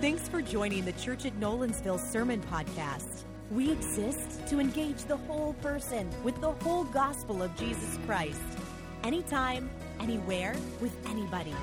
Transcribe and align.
Thanks 0.00 0.26
for 0.30 0.40
joining 0.40 0.86
the 0.86 0.92
Church 0.92 1.26
at 1.26 1.38
Nolensville 1.38 2.00
Sermon 2.00 2.40
Podcast. 2.50 3.24
We 3.50 3.70
exist 3.70 4.40
to 4.46 4.58
engage 4.58 5.04
the 5.04 5.18
whole 5.18 5.52
person 5.60 6.08
with 6.24 6.40
the 6.40 6.52
whole 6.52 6.84
gospel 6.84 7.42
of 7.42 7.54
Jesus 7.54 7.98
Christ. 8.06 8.40
Anytime, 9.04 9.68
anywhere, 10.00 10.56
with 10.80 10.96
anybody. 11.10 11.54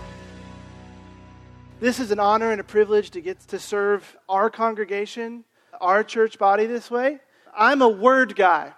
This 1.79 1.99
is 1.99 2.11
an 2.11 2.19
honor 2.19 2.51
and 2.51 2.61
a 2.61 2.63
privilege 2.63 3.09
to 3.09 3.21
get 3.21 3.39
to 3.47 3.57
serve 3.57 4.15
our 4.29 4.51
congregation, 4.51 5.43
our 5.81 6.03
church 6.03 6.37
body 6.37 6.67
this 6.67 6.91
way. 6.91 7.17
I'm 7.57 7.81
a 7.81 7.89
word 7.89 8.35
guy. 8.35 8.71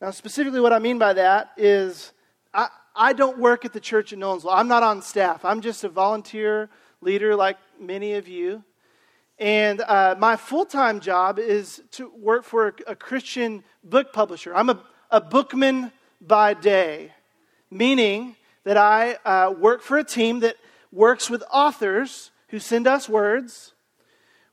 Now, 0.00 0.12
specifically, 0.12 0.60
what 0.60 0.72
I 0.72 0.78
mean 0.78 0.98
by 0.98 1.12
that 1.12 1.50
is 1.58 2.14
I, 2.54 2.68
I 2.96 3.12
don't 3.12 3.36
work 3.36 3.66
at 3.66 3.74
the 3.74 3.80
church 3.80 4.14
in 4.14 4.20
Nolensville. 4.20 4.54
I'm 4.54 4.68
not 4.68 4.82
on 4.82 5.02
staff. 5.02 5.44
I'm 5.44 5.60
just 5.60 5.84
a 5.84 5.90
volunteer 5.90 6.70
leader 7.00 7.36
like 7.36 7.56
many 7.80 8.14
of 8.14 8.28
you. 8.28 8.64
And 9.38 9.80
uh, 9.80 10.16
my 10.18 10.36
full 10.36 10.64
time 10.64 11.00
job 11.00 11.38
is 11.38 11.80
to 11.92 12.10
work 12.16 12.44
for 12.44 12.68
a, 12.68 12.72
a 12.88 12.96
Christian 12.96 13.62
book 13.84 14.12
publisher. 14.12 14.54
I'm 14.54 14.70
a, 14.70 14.82
a, 15.10 15.20
bookman 15.20 15.92
by 16.20 16.54
day, 16.54 17.12
meaning 17.70 18.34
that 18.64 18.76
I 18.76 19.14
uh, 19.24 19.52
work 19.52 19.82
for 19.82 19.96
a 19.98 20.04
team 20.04 20.40
that 20.40 20.56
works 20.90 21.30
with 21.30 21.44
authors 21.52 22.32
who 22.48 22.58
send 22.58 22.88
us 22.88 23.08
words, 23.08 23.74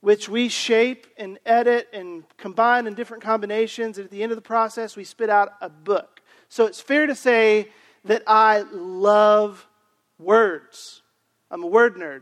which 0.02 0.30
we 0.30 0.50
shape 0.50 1.08
and 1.18 1.40
edit 1.48 1.88
and 1.92 2.24
combine 2.38 2.86
in 2.86 2.94
different 2.94 3.24
combinations. 3.24 3.98
And 3.98 4.06
at 4.06 4.12
the 4.12 4.22
end 4.22 4.32
of 4.32 4.36
the 4.36 4.44
process, 4.44 4.96
we 4.96 5.04
spit 5.04 5.32
out 5.32 5.54
a 5.62 5.70
book. 5.70 6.22
So 6.48 6.68
it's 6.68 6.80
fair 6.80 7.08
to 7.08 7.16
say 7.16 7.70
that 8.04 8.22
I 8.28 8.66
love 8.72 9.68
words. 10.20 11.02
I'm 11.50 11.64
a 11.64 11.68
word 11.68 11.96
nerd. 11.96 12.22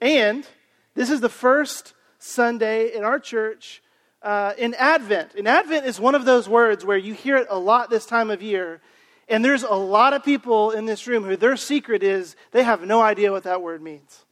And 0.00 0.46
this 0.94 1.10
is 1.10 1.20
the 1.20 1.28
first 1.28 1.94
Sunday 2.18 2.94
in 2.94 3.04
our 3.04 3.18
church 3.18 3.82
uh, 4.22 4.52
in 4.58 4.74
Advent. 4.74 5.34
And 5.34 5.48
Advent 5.48 5.86
is 5.86 6.00
one 6.00 6.14
of 6.14 6.24
those 6.24 6.48
words 6.48 6.84
where 6.84 6.96
you 6.96 7.14
hear 7.14 7.36
it 7.36 7.46
a 7.50 7.58
lot 7.58 7.90
this 7.90 8.06
time 8.06 8.30
of 8.30 8.42
year. 8.42 8.80
And 9.28 9.44
there's 9.44 9.62
a 9.62 9.74
lot 9.74 10.12
of 10.12 10.24
people 10.24 10.72
in 10.72 10.86
this 10.86 11.06
room 11.06 11.24
who 11.24 11.36
their 11.36 11.56
secret 11.56 12.02
is 12.02 12.36
they 12.50 12.62
have 12.62 12.82
no 12.82 13.00
idea 13.00 13.30
what 13.30 13.44
that 13.44 13.62
word 13.62 13.82
means. 13.82 14.24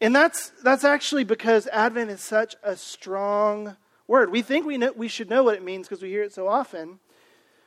And 0.00 0.14
that's, 0.14 0.50
that's 0.62 0.84
actually 0.84 1.24
because 1.24 1.66
Advent 1.68 2.10
is 2.10 2.20
such 2.20 2.54
a 2.62 2.76
strong 2.76 3.76
word. 4.06 4.30
We 4.30 4.42
think 4.42 4.66
we, 4.66 4.78
know, 4.78 4.92
we 4.94 5.08
should 5.08 5.28
know 5.28 5.42
what 5.42 5.56
it 5.56 5.64
means 5.64 5.88
because 5.88 6.02
we 6.02 6.10
hear 6.10 6.22
it 6.22 6.32
so 6.32 6.46
often. 6.46 7.00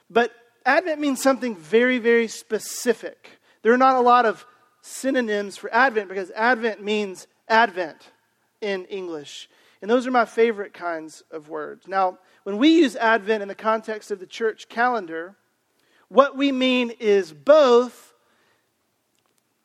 But 0.10 0.32
Advent 0.66 1.02
means 1.02 1.22
something 1.22 1.56
very, 1.56 1.98
very 1.98 2.28
specific. 2.28 3.40
There 3.64 3.74
are 3.74 3.78
not 3.78 3.96
a 3.96 4.02
lot 4.02 4.26
of 4.26 4.46
synonyms 4.82 5.58
for 5.58 5.74
Advent 5.74 6.10
because 6.10 6.32
Advent 6.32 6.84
means 6.84 7.28
Advent 7.48 8.12
in 8.60 8.86
English. 8.86 9.50
And 9.82 9.90
those 9.90 10.06
are 10.06 10.12
my 10.12 10.26
favorite 10.26 10.74
kinds 10.74 11.24
of 11.32 11.50
words. 11.50 11.88
Now, 11.88 12.20
when 12.44 12.58
we 12.58 12.70
use 12.70 12.96
Advent 12.96 13.42
in 13.42 13.48
the 13.48 13.56
context 13.56 14.12
of 14.12 14.20
the 14.20 14.28
church 14.28 14.70
calendar, 14.70 15.36
what 16.08 16.38
we 16.38 16.52
mean 16.52 16.92
is 17.00 17.34
both 17.34 18.14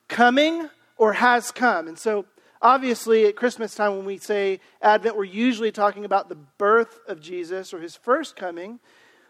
coming 0.09 0.70
or 0.97 1.14
has 1.14 1.50
come. 1.50 1.89
And 1.89 1.98
so, 1.98 2.25
obviously, 2.62 3.27
at 3.27 3.37
Christmas 3.37 3.75
time, 3.75 3.97
when 3.97 4.06
we 4.06 4.17
say 4.17 4.61
Advent, 4.81 5.17
we're 5.17 5.25
usually 5.25 5.72
talking 5.72 6.05
about 6.05 6.28
the 6.28 6.37
birth 6.37 6.98
of 7.09 7.20
Jesus 7.20 7.75
or 7.75 7.81
his 7.81 7.97
first 7.97 8.37
coming. 8.37 8.81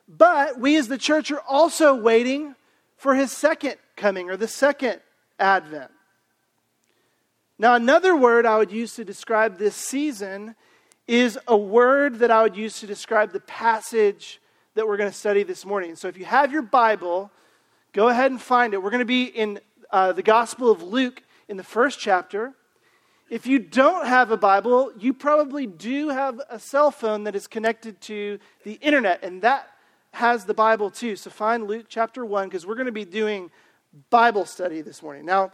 But 0.09 0.61
we 0.61 0.77
as 0.77 0.87
the 0.87 0.99
church 0.99 1.33
are 1.33 1.43
also 1.49 1.95
waiting 1.95 2.55
for 2.97 3.15
his 3.15 3.33
second 3.33 3.77
coming 3.97 4.31
or 4.31 4.37
the 4.37 4.49
second 4.49 5.01
Advent. 5.39 5.91
Now, 7.59 7.75
another 7.75 8.15
word 8.17 8.45
I 8.45 8.59
would 8.59 8.71
use 8.71 8.95
to 8.97 9.05
describe 9.05 9.59
this 9.59 9.75
season 9.75 10.55
is 11.07 11.39
a 11.49 11.57
word 11.57 12.19
that 12.19 12.31
I 12.31 12.43
would 12.43 12.57
use 12.57 12.81
to 12.81 12.87
describe 12.87 13.33
the 13.33 13.41
passage 13.41 14.41
that 14.75 14.87
we're 14.87 14.99
going 14.99 15.11
to 15.11 15.17
study 15.17 15.43
this 15.43 15.65
morning. 15.65 15.97
So, 15.97 16.09
if 16.09 16.19
you 16.19 16.27
have 16.27 16.53
your 16.53 16.63
Bible, 16.63 17.31
go 17.93 18.09
ahead 18.09 18.31
and 18.31 18.41
find 18.41 18.75
it. 18.75 18.83
We're 18.83 18.91
going 18.91 18.99
to 19.01 19.07
be 19.07 19.25
in 19.25 19.59
uh, 19.91 20.13
the 20.13 20.23
Gospel 20.23 20.71
of 20.71 20.83
Luke 20.83 21.23
in 21.49 21.57
the 21.57 21.65
first 21.65 21.99
chapter. 21.99 22.53
If 23.31 23.47
you 23.47 23.59
don't 23.59 24.07
have 24.07 24.31
a 24.31 24.37
Bible, 24.37 24.93
you 24.99 25.15
probably 25.15 25.67
do 25.67 26.11
have 26.11 26.41
a 26.51 26.59
cell 26.59 26.91
phone 26.91 27.25
that 27.25 27.35
is 27.35 27.47
connected 27.47 28.01
to 28.03 28.39
the 28.65 28.75
internet, 28.75 29.25
and 29.25 29.41
that 29.43 29.69
has 30.13 30.45
the 30.45 30.55
Bible 30.55 30.91
too. 30.91 31.17
So, 31.17 31.31
find 31.31 31.67
Luke 31.67 31.87
chapter 31.89 32.27
1 32.27 32.49
because 32.49 32.67
we're 32.67 32.75
going 32.75 32.85
to 32.85 32.93
be 32.93 33.07
doing 33.07 33.51
Bible 34.11 34.45
study 34.45 34.83
this 34.83 35.03
morning. 35.03 35.25
Now, 35.25 35.53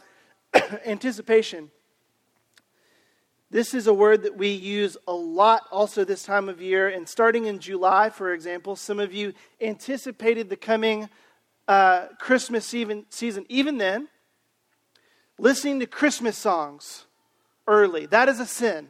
anticipation. 0.87 1.71
This 3.51 3.75
is 3.75 3.87
a 3.87 3.95
word 3.95 4.23
that 4.23 4.37
we 4.37 4.49
use 4.49 4.97
a 5.07 5.13
lot 5.13 5.65
also 5.71 6.05
this 6.05 6.23
time 6.25 6.49
of 6.49 6.61
year. 6.61 6.89
And 6.89 7.09
starting 7.09 7.45
in 7.45 7.59
July, 7.59 8.11
for 8.11 8.33
example, 8.33 8.77
some 8.77 8.99
of 8.99 9.13
you 9.13 9.35
anticipated 9.61 10.49
the 10.49 10.57
coming 10.57 11.09
uh, 11.69 12.07
Christmas 12.19 12.67
season. 12.67 13.47
Even 13.49 13.79
then, 13.79 14.09
listening 15.39 15.81
to 15.81 15.87
Christmas 15.87 16.37
songs 16.37 17.05
early, 17.69 18.07
that 18.07 18.29
is 18.29 18.41
a 18.41 18.47
sin. 18.47 18.89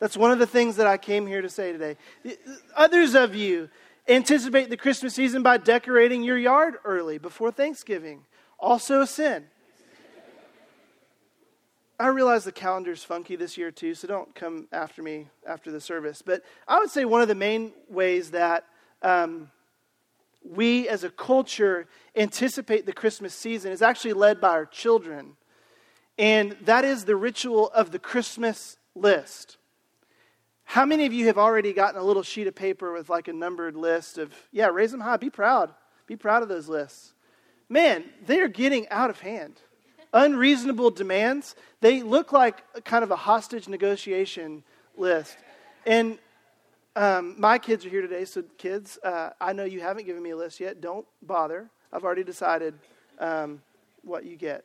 That's 0.00 0.16
one 0.16 0.32
of 0.32 0.38
the 0.38 0.46
things 0.46 0.76
that 0.76 0.86
I 0.86 0.96
came 0.96 1.26
here 1.26 1.42
to 1.42 1.48
say 1.48 1.72
today. 1.72 1.96
Others 2.74 3.14
of 3.14 3.34
you 3.34 3.68
anticipate 4.08 4.70
the 4.70 4.76
Christmas 4.76 5.14
season 5.14 5.42
by 5.42 5.58
decorating 5.58 6.22
your 6.22 6.38
yard 6.38 6.74
early 6.84 7.18
before 7.18 7.52
Thanksgiving 7.52 8.24
also 8.60 9.00
a 9.00 9.06
sin. 9.06 9.46
I 11.98 12.08
realize 12.08 12.44
the 12.44 12.52
calendar's 12.52 13.04
funky 13.04 13.36
this 13.36 13.58
year 13.58 13.70
too, 13.70 13.94
so 13.94 14.08
don't 14.08 14.34
come 14.34 14.68
after 14.72 15.02
me 15.02 15.28
after 15.46 15.70
the 15.70 15.82
service. 15.82 16.22
But 16.22 16.42
I 16.66 16.78
would 16.78 16.88
say 16.88 17.04
one 17.04 17.20
of 17.20 17.28
the 17.28 17.34
main 17.34 17.72
ways 17.90 18.30
that 18.30 18.64
um, 19.02 19.50
we 20.42 20.88
as 20.88 21.04
a 21.04 21.10
culture 21.10 21.86
anticipate 22.16 22.86
the 22.86 22.94
Christmas 22.94 23.34
season 23.34 23.70
is 23.70 23.82
actually 23.82 24.14
led 24.14 24.40
by 24.40 24.48
our 24.48 24.64
children. 24.64 25.36
And 26.16 26.52
that 26.62 26.86
is 26.86 27.04
the 27.04 27.16
ritual 27.16 27.68
of 27.70 27.90
the 27.90 27.98
Christmas 27.98 28.78
list. 28.94 29.58
How 30.64 30.86
many 30.86 31.04
of 31.04 31.12
you 31.12 31.26
have 31.26 31.36
already 31.36 31.74
gotten 31.74 32.00
a 32.00 32.04
little 32.04 32.22
sheet 32.22 32.46
of 32.46 32.54
paper 32.54 32.94
with 32.94 33.10
like 33.10 33.28
a 33.28 33.32
numbered 33.34 33.76
list 33.76 34.16
of, 34.16 34.32
yeah, 34.52 34.68
raise 34.68 34.90
them 34.90 35.00
high, 35.00 35.18
be 35.18 35.28
proud. 35.28 35.74
Be 36.06 36.16
proud 36.16 36.42
of 36.42 36.48
those 36.48 36.68
lists 36.68 37.12
man, 37.70 38.04
they 38.26 38.40
are 38.40 38.48
getting 38.48 38.86
out 38.90 39.08
of 39.08 39.20
hand. 39.20 39.54
Unreasonable 40.12 40.90
demands. 40.90 41.54
They 41.80 42.02
look 42.02 42.32
like 42.32 42.84
kind 42.84 43.04
of 43.04 43.10
a 43.10 43.16
hostage 43.16 43.68
negotiation 43.68 44.64
list. 44.96 45.38
And 45.86 46.18
um, 46.96 47.36
my 47.38 47.58
kids 47.58 47.86
are 47.86 47.88
here 47.88 48.02
today, 48.02 48.24
so 48.24 48.42
kids, 48.58 48.98
uh, 49.04 49.30
I 49.40 49.52
know 49.52 49.64
you 49.64 49.80
haven't 49.80 50.04
given 50.04 50.22
me 50.22 50.30
a 50.30 50.36
list 50.36 50.58
yet. 50.58 50.80
Don't 50.80 51.06
bother. 51.22 51.70
I've 51.92 52.04
already 52.04 52.24
decided 52.24 52.74
um, 53.20 53.62
what 54.02 54.24
you 54.24 54.36
get. 54.36 54.64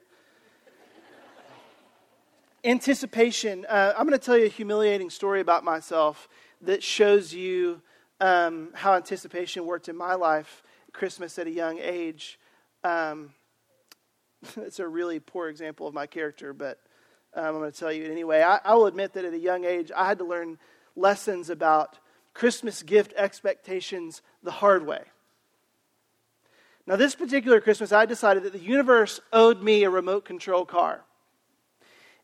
Anticipation. 2.63 3.65
Uh, 3.69 3.93
I'm 3.95 4.07
going 4.07 4.19
to 4.19 4.25
tell 4.25 4.37
you 4.37 4.45
a 4.45 4.49
humiliating 4.49 5.11
story 5.11 5.39
about 5.39 5.63
myself 5.63 6.27
that 6.63 6.81
shows 6.81 7.31
you 7.31 7.79
um, 8.19 8.69
how 8.73 8.95
anticipation 8.95 9.67
worked 9.67 9.87
in 9.87 9.95
my 9.95 10.15
life, 10.15 10.63
Christmas 10.91 11.37
at 11.37 11.45
a 11.45 11.51
young 11.51 11.77
age. 11.77 12.39
Um, 12.85 13.33
it's 14.57 14.79
a 14.79 14.87
really 14.87 15.19
poor 15.19 15.49
example 15.49 15.87
of 15.87 15.93
my 15.95 16.05
character, 16.05 16.53
but 16.53 16.79
um, 17.33 17.45
I'm 17.45 17.59
going 17.59 17.71
to 17.71 17.77
tell 17.77 17.91
you 17.91 18.05
anyway. 18.11 18.43
I, 18.43 18.59
I 18.63 18.75
will 18.75 18.85
admit 18.85 19.13
that 19.13 19.25
at 19.25 19.33
a 19.33 19.39
young 19.39 19.65
age, 19.65 19.91
I 19.95 20.05
had 20.05 20.19
to 20.19 20.23
learn 20.23 20.59
lessons 20.95 21.49
about 21.49 21.97
Christmas 22.35 22.83
gift 22.83 23.11
expectations 23.17 24.21
the 24.43 24.51
hard 24.51 24.85
way. 24.85 25.01
Now, 26.85 26.95
this 26.95 27.15
particular 27.15 27.59
Christmas, 27.59 27.91
I 27.91 28.05
decided 28.05 28.43
that 28.43 28.53
the 28.53 28.59
universe 28.59 29.19
owed 29.33 29.63
me 29.63 29.83
a 29.83 29.89
remote 29.89 30.23
control 30.23 30.63
car. 30.63 31.01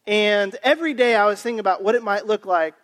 And 0.06 0.56
every 0.62 0.94
day 0.94 1.16
I 1.16 1.26
was 1.26 1.41
thinking 1.41 1.59
about 1.59 1.84
what 1.84 1.96
it 1.96 2.03
might 2.03 2.28
look 2.28 2.46
like 2.46 2.76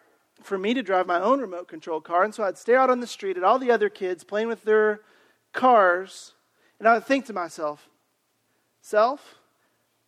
for 0.42 0.58
me 0.58 0.74
to 0.74 0.82
drive 0.82 1.06
my 1.06 1.22
own 1.22 1.40
remote 1.40 1.68
control 1.68 2.02
car. 2.02 2.24
And 2.24 2.34
so 2.34 2.44
I'd 2.44 2.58
stare 2.58 2.80
out 2.80 2.90
on 2.90 3.02
the 3.02 3.08
street 3.08 3.38
at 3.38 3.44
all 3.44 3.60
the 3.60 3.70
other 3.70 3.90
kids 3.90 4.24
playing 4.24 4.48
with 4.48 4.64
their 4.64 5.02
cars 5.54 6.34
and 6.80 6.88
I 6.88 6.94
would 6.94 7.06
think 7.06 7.26
to 7.26 7.34
myself, 7.34 7.90
self, 8.82 9.36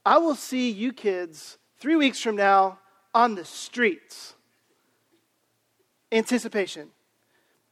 I 0.06 0.18
will 0.18 0.36
see 0.36 0.70
you 0.70 0.94
kids 0.94 1.58
three 1.80 1.96
weeks 1.96 2.20
from 2.20 2.36
now 2.36 2.80
on 3.14 3.36
the 3.36 3.46
streets. 3.46 4.36
Anticipation. 6.12 6.90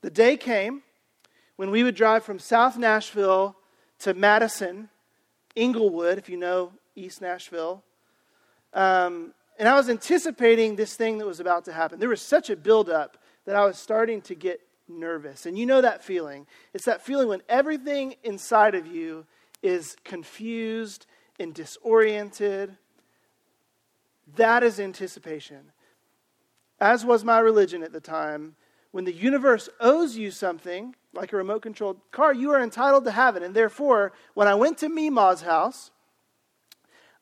The 0.02 0.10
day 0.10 0.38
came 0.38 0.84
when 1.56 1.72
we 1.72 1.84
would 1.84 1.96
drive 1.96 2.24
from 2.24 2.40
South 2.40 2.78
Nashville 2.78 3.56
to 4.00 4.14
Madison, 4.14 4.90
Inglewood, 5.56 6.18
if 6.18 6.30
you 6.30 6.38
know 6.38 6.72
East 6.96 7.22
Nashville. 7.22 7.84
Um, 8.74 9.34
and 9.58 9.68
I 9.68 9.76
was 9.76 9.90
anticipating 9.90 10.76
this 10.76 10.96
thing 10.96 11.18
that 11.18 11.26
was 11.26 11.40
about 11.40 11.66
to 11.66 11.74
happen. 11.74 12.00
There 12.00 12.10
was 12.10 12.22
such 12.22 12.50
a 12.50 12.56
buildup 12.56 13.18
that 13.46 13.56
I 13.56 13.66
was 13.66 13.78
starting 13.78 14.22
to 14.24 14.36
get 14.36 14.62
nervous. 14.88 15.46
And 15.46 15.58
you 15.58 15.66
know 15.66 15.82
that 15.82 16.04
feeling. 16.04 16.48
It's 16.74 16.86
that 16.86 17.02
feeling 17.02 17.28
when 17.28 17.42
everything 17.50 18.16
inside 18.24 18.76
of 18.76 18.88
you 18.88 19.26
is 19.62 19.96
confused 20.04 21.06
and 21.40 21.54
disoriented. 21.54 22.78
That 24.36 24.64
is 24.64 24.80
anticipation. 24.80 25.72
As 26.80 27.06
was 27.06 27.24
my 27.24 27.40
religion 27.40 27.84
at 27.84 27.92
the 27.92 28.00
time, 28.00 28.56
when 28.92 29.06
the 29.06 29.14
universe 29.14 29.70
owes 29.80 30.16
you 30.16 30.32
something, 30.32 30.96
like 31.14 31.34
a 31.34 31.38
remote 31.38 31.62
controlled 31.62 32.00
car, 32.12 32.34
you 32.34 32.52
are 32.52 32.62
entitled 32.62 33.06
to 33.06 33.12
have 33.12 33.36
it. 33.36 33.44
And 33.44 33.56
therefore, 33.56 34.14
when 34.34 34.48
I 34.48 34.56
went 34.56 34.78
to 34.80 34.90
Mima's 34.90 35.42
house, 35.42 35.92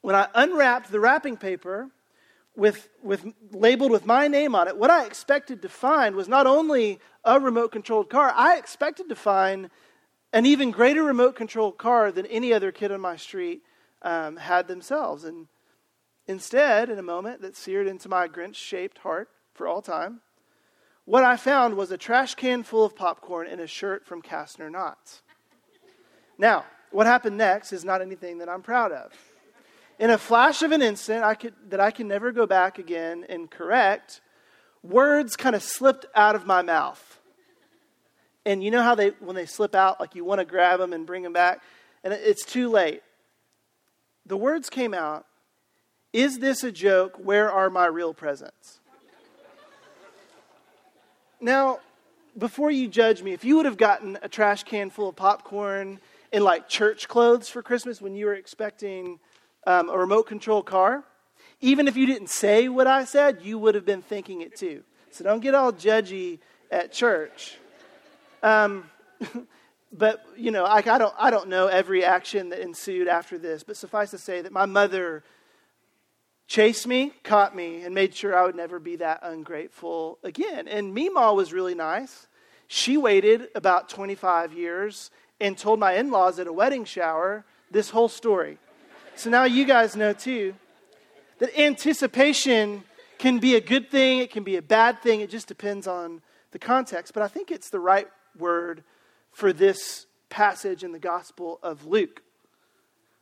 when 0.01 0.15
I 0.15 0.27
unwrapped 0.35 0.91
the 0.91 0.99
wrapping 0.99 1.37
paper 1.37 1.89
with, 2.55 2.89
with 3.03 3.25
labeled 3.51 3.91
with 3.91 4.05
my 4.05 4.27
name 4.27 4.55
on 4.55 4.67
it, 4.67 4.77
what 4.77 4.89
I 4.89 5.05
expected 5.05 5.61
to 5.61 5.69
find 5.69 6.15
was 6.15 6.27
not 6.27 6.47
only 6.47 6.99
a 7.23 7.39
remote 7.39 7.71
controlled 7.71 8.09
car, 8.09 8.31
I 8.35 8.57
expected 8.57 9.09
to 9.09 9.15
find 9.15 9.69
an 10.33 10.45
even 10.45 10.71
greater 10.71 11.03
remote 11.03 11.35
controlled 11.35 11.77
car 11.77 12.11
than 12.11 12.25
any 12.27 12.53
other 12.53 12.71
kid 12.71 12.91
on 12.91 13.01
my 13.01 13.15
street 13.15 13.61
um, 14.01 14.37
had 14.37 14.67
themselves. 14.67 15.23
And 15.23 15.47
instead, 16.27 16.89
in 16.89 16.99
a 16.99 17.03
moment 17.03 17.41
that 17.41 17.55
seared 17.55 17.87
into 17.87 18.09
my 18.09 18.27
Grinch 18.27 18.55
shaped 18.55 18.99
heart 18.99 19.29
for 19.53 19.67
all 19.67 19.81
time, 19.81 20.21
what 21.05 21.23
I 21.23 21.37
found 21.37 21.75
was 21.75 21.91
a 21.91 21.97
trash 21.97 22.35
can 22.35 22.63
full 22.63 22.83
of 22.83 22.95
popcorn 22.95 23.47
and 23.47 23.61
a 23.61 23.67
shirt 23.67 24.05
from 24.05 24.21
Castner 24.21 24.71
Knott's. 24.71 25.21
Now, 26.37 26.65
what 26.91 27.05
happened 27.07 27.37
next 27.37 27.71
is 27.71 27.85
not 27.85 28.01
anything 28.01 28.39
that 28.39 28.49
I'm 28.49 28.61
proud 28.61 28.91
of. 28.91 29.13
In 29.97 30.09
a 30.09 30.17
flash 30.17 30.61
of 30.61 30.71
an 30.71 30.81
instant 30.81 31.23
I 31.23 31.35
could, 31.35 31.53
that 31.69 31.79
I 31.79 31.91
can 31.91 32.07
never 32.07 32.31
go 32.31 32.45
back 32.45 32.79
again 32.79 33.25
and 33.29 33.49
correct, 33.49 34.21
words 34.83 35.35
kind 35.35 35.55
of 35.55 35.63
slipped 35.63 36.05
out 36.13 36.35
of 36.35 36.45
my 36.45 36.61
mouth. 36.61 37.19
And 38.45 38.63
you 38.63 38.71
know 38.71 38.83
how 38.83 38.95
they, 38.95 39.09
when 39.19 39.35
they 39.35 39.45
slip 39.45 39.73
out, 39.73 39.99
like 39.99 40.13
you 40.13 40.25
want 40.25 40.39
to 40.39 40.45
grab 40.45 40.79
them 40.79 40.93
and 40.93 41.05
bring 41.05 41.23
them 41.23 41.33
back, 41.33 41.61
and 42.03 42.13
it's 42.13 42.45
too 42.45 42.69
late. 42.69 43.01
The 44.25 44.37
words 44.37 44.69
came 44.69 44.93
out 44.93 45.25
Is 46.13 46.39
this 46.39 46.63
a 46.63 46.71
joke? 46.71 47.15
Where 47.17 47.51
are 47.51 47.69
my 47.69 47.87
real 47.87 48.13
presents? 48.13 48.79
Now, 51.39 51.79
before 52.37 52.71
you 52.71 52.87
judge 52.87 53.23
me, 53.23 53.33
if 53.33 53.43
you 53.43 53.55
would 53.57 53.65
have 53.65 53.77
gotten 53.77 54.17
a 54.21 54.29
trash 54.29 54.63
can 54.63 54.89
full 54.89 55.09
of 55.09 55.15
popcorn 55.15 55.99
and 56.33 56.43
like 56.43 56.67
church 56.67 57.07
clothes 57.07 57.49
for 57.49 57.61
Christmas 57.61 58.01
when 58.01 58.15
you 58.15 58.25
were 58.25 58.33
expecting 58.33 59.19
um, 59.65 59.89
a 59.89 59.97
remote 59.97 60.23
control 60.23 60.61
car, 60.61 61.03
even 61.61 61.87
if 61.87 61.95
you 61.95 62.05
didn't 62.05 62.29
say 62.29 62.67
what 62.67 62.87
I 62.87 63.05
said, 63.05 63.39
you 63.41 63.57
would 63.57 63.75
have 63.75 63.85
been 63.85 64.01
thinking 64.01 64.41
it 64.41 64.55
too. 64.55 64.83
So 65.11 65.23
don't 65.23 65.39
get 65.39 65.55
all 65.55 65.71
judgy 65.71 66.39
at 66.69 66.91
church. 66.91 67.57
Um, 68.43 68.89
but 69.91 70.25
you 70.35 70.51
know, 70.51 70.65
I, 70.65 70.77
I, 70.77 70.97
don't, 70.97 71.13
I 71.17 71.31
don't 71.31 71.49
know 71.49 71.67
every 71.67 72.03
action 72.03 72.49
that 72.49 72.59
ensued 72.59 73.07
after 73.07 73.37
this. 73.37 73.63
But 73.63 73.77
suffice 73.77 74.11
to 74.11 74.17
say 74.17 74.41
that 74.41 74.51
my 74.51 74.65
mother 74.65 75.23
chased 76.47 76.85
me, 76.85 77.11
caught 77.23 77.55
me, 77.55 77.83
and 77.83 77.95
made 77.95 78.13
sure 78.13 78.37
I 78.37 78.45
would 78.45 78.55
never 78.55 78.79
be 78.79 78.97
that 78.97 79.19
ungrateful 79.23 80.19
again. 80.23 80.67
And 80.67 80.93
Mima 80.93 81.33
was 81.33 81.53
really 81.53 81.75
nice. 81.75 82.27
She 82.67 82.97
waited 82.97 83.49
about 83.55 83.89
25 83.89 84.53
years 84.53 85.11
and 85.39 85.57
told 85.57 85.79
my 85.79 85.93
in 85.93 86.11
laws 86.11 86.39
at 86.39 86.47
a 86.47 86.53
wedding 86.53 86.85
shower 86.85 87.45
this 87.71 87.89
whole 87.89 88.09
story. 88.09 88.57
So 89.17 89.29
now 89.29 89.45
you 89.45 89.63
guys 89.63 89.95
know 89.95 90.11
too 90.11 90.55
that 91.39 91.57
anticipation 91.57 92.83
can 93.17 93.39
be 93.39 93.55
a 93.55 93.61
good 93.61 93.89
thing, 93.89 94.19
it 94.19 94.29
can 94.29 94.43
be 94.43 94.57
a 94.57 94.61
bad 94.61 95.01
thing, 95.01 95.21
it 95.21 95.29
just 95.29 95.47
depends 95.47 95.87
on 95.87 96.21
the 96.51 96.59
context. 96.59 97.13
But 97.13 97.23
I 97.23 97.29
think 97.29 97.49
it's 97.49 97.69
the 97.69 97.79
right 97.79 98.07
word 98.37 98.83
for 99.31 99.53
this 99.53 100.05
passage 100.29 100.83
in 100.83 100.91
the 100.91 100.99
Gospel 100.99 101.59
of 101.63 101.85
Luke. 101.85 102.23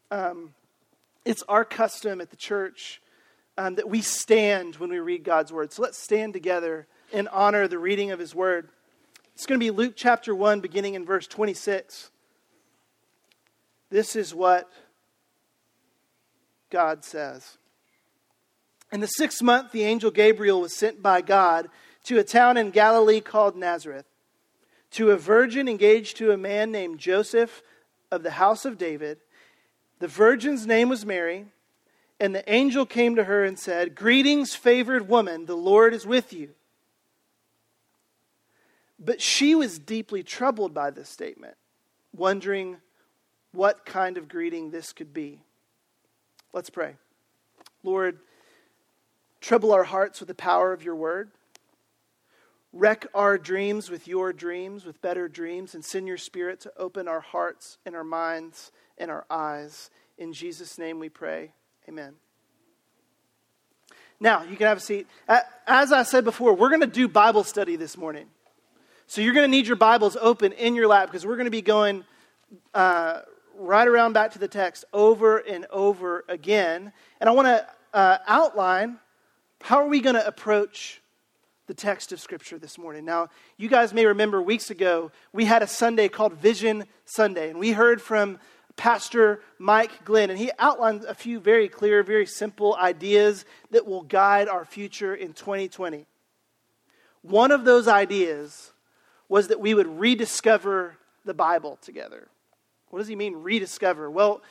Um, 0.10 0.56
it's 1.25 1.44
our 1.48 1.63
custom 1.63 2.22
at 2.22 2.31
the 2.31 2.38
church 2.38 3.00
um, 3.57 3.75
that 3.75 3.88
we 3.88 4.01
stand 4.01 4.78
when 4.78 4.89
we 4.89 5.00
read 5.00 5.24
God's 5.24 5.54
word. 5.54 5.72
So 5.72 5.84
let's 5.84 5.98
stand 5.98 6.34
together 6.34 6.88
and 7.13 7.28
honor 7.30 7.68
the 7.68 7.78
reading 7.78 8.10
of 8.10 8.18
his 8.18 8.34
word. 8.34 8.69
It's 9.36 9.46
going 9.46 9.60
to 9.60 9.63
be 9.63 9.72
Luke 9.72 9.94
chapter 9.96 10.34
1, 10.34 10.60
beginning 10.60 10.96
in 10.96 11.06
verse 11.06 11.28
26. 11.28 12.10
This 13.92 14.16
is 14.16 14.34
what 14.34 14.72
God 16.74 17.06
says. 17.06 17.60
In 18.92 19.00
the 19.00 19.08
sixth 19.08 19.44
month, 19.44 19.72
the 19.72 19.84
angel 19.84 20.10
Gabriel 20.10 20.60
was 20.60 20.75
sent 20.75 21.04
by 21.04 21.22
God 21.22 21.70
to 22.06 22.18
a 22.18 22.24
town 22.24 22.58
in 22.58 22.72
Galilee 22.72 23.22
called 23.22 23.56
Nazareth, 23.56 24.08
to 24.92 25.12
a 25.12 25.18
virgin 25.18 25.70
engaged 25.70 26.18
to 26.18 26.31
a 26.31 26.38
man 26.38 26.72
named 26.72 26.98
Joseph 26.98 27.62
of 28.12 28.24
the 28.24 28.31
house 28.31 28.66
of 28.66 28.80
David. 28.80 29.20
The 30.00 30.08
virgin's 30.08 30.66
name 30.66 30.90
was 30.90 31.06
Mary. 31.06 31.46
And 32.20 32.34
the 32.34 32.52
angel 32.52 32.86
came 32.86 33.16
to 33.18 33.25
her 33.25 33.44
and 33.44 33.60
said, 33.60 33.96
Greetings, 33.96 34.56
favored 34.56 35.08
woman, 35.08 35.46
the 35.46 35.58
Lord 35.58 35.94
is 35.94 36.08
with 36.08 36.34
you. 36.34 36.50
But 38.98 39.22
she 39.22 39.54
was 39.54 39.78
deeply 39.78 40.24
troubled 40.24 40.74
by 40.74 40.90
this 40.90 41.10
statement, 41.10 41.56
wondering 42.16 42.78
what 43.52 43.86
kind 43.86 44.18
of 44.18 44.28
greeting 44.28 44.72
this 44.72 44.92
could 44.94 45.14
be. 45.14 45.42
Let's 46.53 46.69
pray. 46.69 46.95
Lord, 47.83 48.19
trouble 49.41 49.73
our 49.73 49.83
hearts 49.83 50.19
with 50.19 50.27
the 50.27 50.35
power 50.35 50.71
of 50.71 50.83
your 50.83 50.95
word. 50.95 51.31
Wreck 52.71 53.07
our 53.13 53.38
dreams 53.38 53.89
with 53.89 54.07
your 54.07 54.31
dreams, 54.33 54.85
with 54.85 55.01
better 55.01 55.27
dreams, 55.27 55.75
and 55.75 55.83
send 55.83 56.07
your 56.07 56.17
spirit 56.17 56.59
to 56.61 56.73
open 56.77 57.07
our 57.07 57.19
hearts 57.19 57.77
and 57.85 57.95
our 57.95 58.03
minds 58.03 58.71
and 58.97 59.11
our 59.11 59.25
eyes. 59.29 59.89
In 60.17 60.31
Jesus' 60.31 60.77
name 60.77 61.00
we 61.00 61.09
pray. 61.09 61.51
Amen. 61.89 62.13
Now, 64.19 64.44
you 64.44 64.55
can 64.55 64.67
have 64.67 64.77
a 64.77 64.81
seat. 64.81 65.07
As 65.67 65.91
I 65.91 66.03
said 66.03 66.23
before, 66.23 66.53
we're 66.53 66.69
going 66.69 66.81
to 66.81 66.88
do 66.88 67.07
Bible 67.07 67.44
study 67.44 67.75
this 67.75 67.97
morning. 67.97 68.27
So 69.07 69.21
you're 69.21 69.33
going 69.33 69.44
to 69.44 69.51
need 69.51 69.67
your 69.67 69.75
Bibles 69.75 70.15
open 70.19 70.53
in 70.53 70.75
your 70.75 70.88
lap 70.88 71.07
because 71.07 71.25
we're 71.25 71.35
going 71.35 71.45
to 71.45 71.51
be 71.51 71.61
going 71.61 72.05
uh, 72.73 73.21
right 73.57 73.88
around 73.88 74.13
back 74.13 74.31
to 74.33 74.39
the 74.39 74.47
text 74.47 74.85
over 74.94 75.38
and 75.38 75.65
over 75.69 76.23
again. 76.27 76.91
And 77.19 77.29
I 77.29 77.33
want 77.33 77.47
to 77.47 77.67
uh, 77.94 78.17
outline 78.27 79.00
how 79.61 79.77
are 79.77 79.88
we 79.88 80.01
going 80.01 80.15
to 80.15 80.25
approach 80.25 81.01
the 81.67 81.73
text 81.73 82.11
of 82.11 82.19
Scripture 82.19 82.59
this 82.59 82.77
morning. 82.77 83.05
Now, 83.05 83.29
you 83.57 83.69
guys 83.69 83.94
may 83.94 84.05
remember 84.05 84.41
weeks 84.41 84.69
ago 84.69 85.11
we 85.31 85.45
had 85.45 85.63
a 85.63 85.67
Sunday 85.67 86.09
called 86.09 86.33
Vision 86.33 86.85
Sunday, 87.05 87.50
and 87.50 87.59
we 87.59 87.71
heard 87.71 88.01
from 88.01 88.39
Pastor 88.75 89.41
Mike 89.59 90.03
Glenn, 90.03 90.29
and 90.29 90.39
he 90.39 90.51
outlined 90.59 91.05
a 91.05 91.13
few 91.13 91.39
very 91.39 91.69
clear, 91.69 92.03
very 92.03 92.25
simple 92.25 92.75
ideas 92.75 93.45
that 93.71 93.85
will 93.85 94.01
guide 94.01 94.50
our 94.50 94.65
future 94.65 95.15
in 95.15 95.33
2020. 95.33 96.05
One 97.22 97.51
of 97.51 97.63
those 97.63 97.88
ideas 97.88 98.74
was 99.29 99.48
that 99.48 99.60
we 99.60 99.74
would 99.74 99.88
rediscover 100.00 100.98
the 101.24 101.33
Bible 101.33 101.77
together. 101.81 102.27
What 102.93 103.00
does 103.00 103.07
he 103.07 103.15
mean, 103.15 103.38
rediscover? 103.38 104.12
Well, 104.12 104.43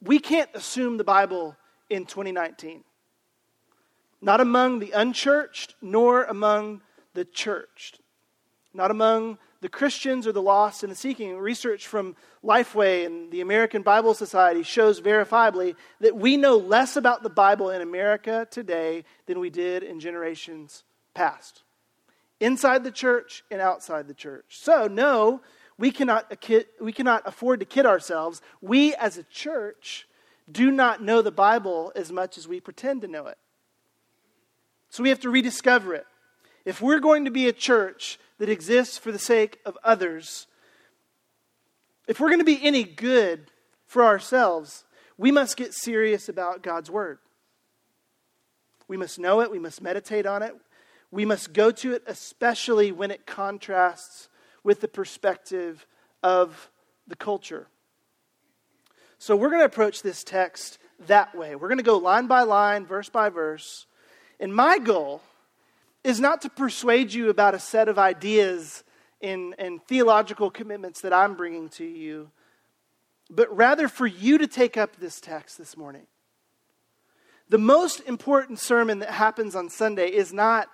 we 0.00 0.18
can't 0.18 0.48
assume 0.54 0.96
the 0.96 1.04
Bible 1.04 1.56
in 1.90 2.06
2019. 2.06 2.82
Not 4.22 4.40
among 4.40 4.78
the 4.78 4.92
unchurched, 4.92 5.74
nor 5.82 6.24
among 6.24 6.80
the 7.12 7.26
churched. 7.26 8.00
Not 8.72 8.90
among 8.90 9.36
the 9.60 9.68
Christians 9.68 10.26
or 10.26 10.32
the 10.32 10.40
lost 10.40 10.84
and 10.84 10.90
the 10.90 10.96
seeking. 10.96 11.36
Research 11.36 11.86
from 11.86 12.16
Lifeway 12.42 13.04
and 13.04 13.30
the 13.30 13.42
American 13.42 13.82
Bible 13.82 14.14
Society 14.14 14.62
shows 14.62 14.98
verifiably 14.98 15.76
that 16.00 16.16
we 16.16 16.38
know 16.38 16.56
less 16.56 16.96
about 16.96 17.22
the 17.22 17.28
Bible 17.28 17.68
in 17.68 17.82
America 17.82 18.48
today 18.50 19.04
than 19.26 19.38
we 19.38 19.50
did 19.50 19.82
in 19.82 20.00
generations 20.00 20.82
past, 21.12 21.62
inside 22.40 22.84
the 22.84 22.90
church 22.90 23.44
and 23.50 23.60
outside 23.60 24.08
the 24.08 24.14
church. 24.14 24.60
So, 24.62 24.86
no, 24.86 25.42
we 25.78 25.90
cannot, 25.90 26.32
we 26.80 26.92
cannot 26.92 27.22
afford 27.26 27.60
to 27.60 27.66
kid 27.66 27.86
ourselves. 27.86 28.40
We 28.60 28.94
as 28.94 29.18
a 29.18 29.24
church 29.24 30.08
do 30.50 30.70
not 30.70 31.02
know 31.02 31.22
the 31.22 31.30
Bible 31.30 31.92
as 31.94 32.10
much 32.10 32.38
as 32.38 32.48
we 32.48 32.60
pretend 32.60 33.02
to 33.02 33.08
know 33.08 33.26
it. 33.26 33.38
So 34.88 35.02
we 35.02 35.10
have 35.10 35.20
to 35.20 35.30
rediscover 35.30 35.94
it. 35.94 36.06
If 36.64 36.80
we're 36.80 37.00
going 37.00 37.24
to 37.26 37.30
be 37.30 37.48
a 37.48 37.52
church 37.52 38.18
that 38.38 38.48
exists 38.48 38.96
for 38.96 39.12
the 39.12 39.18
sake 39.18 39.58
of 39.64 39.76
others, 39.84 40.46
if 42.06 42.20
we're 42.20 42.28
going 42.28 42.40
to 42.40 42.44
be 42.44 42.62
any 42.62 42.84
good 42.84 43.50
for 43.86 44.04
ourselves, 44.04 44.84
we 45.18 45.30
must 45.30 45.56
get 45.56 45.74
serious 45.74 46.28
about 46.28 46.62
God's 46.62 46.90
Word. 46.90 47.18
We 48.88 48.96
must 48.96 49.18
know 49.18 49.40
it, 49.40 49.50
we 49.50 49.58
must 49.58 49.82
meditate 49.82 50.26
on 50.26 50.42
it, 50.42 50.54
we 51.10 51.24
must 51.24 51.52
go 51.52 51.70
to 51.72 51.92
it, 51.92 52.02
especially 52.06 52.92
when 52.92 53.10
it 53.10 53.26
contrasts 53.26 54.28
with 54.66 54.80
the 54.80 54.88
perspective 54.88 55.86
of 56.24 56.72
the 57.06 57.14
culture. 57.14 57.68
So 59.16 59.36
we're 59.36 59.48
going 59.48 59.60
to 59.60 59.66
approach 59.66 60.02
this 60.02 60.24
text 60.24 60.78
that 61.06 61.36
way. 61.36 61.54
We're 61.54 61.68
going 61.68 61.78
to 61.78 61.84
go 61.84 61.98
line 61.98 62.26
by 62.26 62.42
line, 62.42 62.84
verse 62.84 63.08
by 63.08 63.28
verse. 63.28 63.86
And 64.40 64.52
my 64.52 64.80
goal 64.80 65.22
is 66.02 66.18
not 66.18 66.42
to 66.42 66.50
persuade 66.50 67.14
you 67.14 67.30
about 67.30 67.54
a 67.54 67.60
set 67.60 67.88
of 67.88 67.96
ideas 67.96 68.82
and, 69.22 69.54
and 69.56 69.80
theological 69.86 70.50
commitments 70.50 71.00
that 71.02 71.12
I'm 71.12 71.36
bringing 71.36 71.68
to 71.70 71.84
you, 71.84 72.32
but 73.30 73.56
rather 73.56 73.86
for 73.86 74.06
you 74.08 74.36
to 74.36 74.48
take 74.48 74.76
up 74.76 74.96
this 74.96 75.20
text 75.20 75.58
this 75.58 75.76
morning. 75.76 76.08
The 77.48 77.58
most 77.58 78.00
important 78.00 78.58
sermon 78.58 78.98
that 78.98 79.10
happens 79.10 79.54
on 79.54 79.70
Sunday 79.70 80.08
is 80.08 80.32
not 80.32 80.66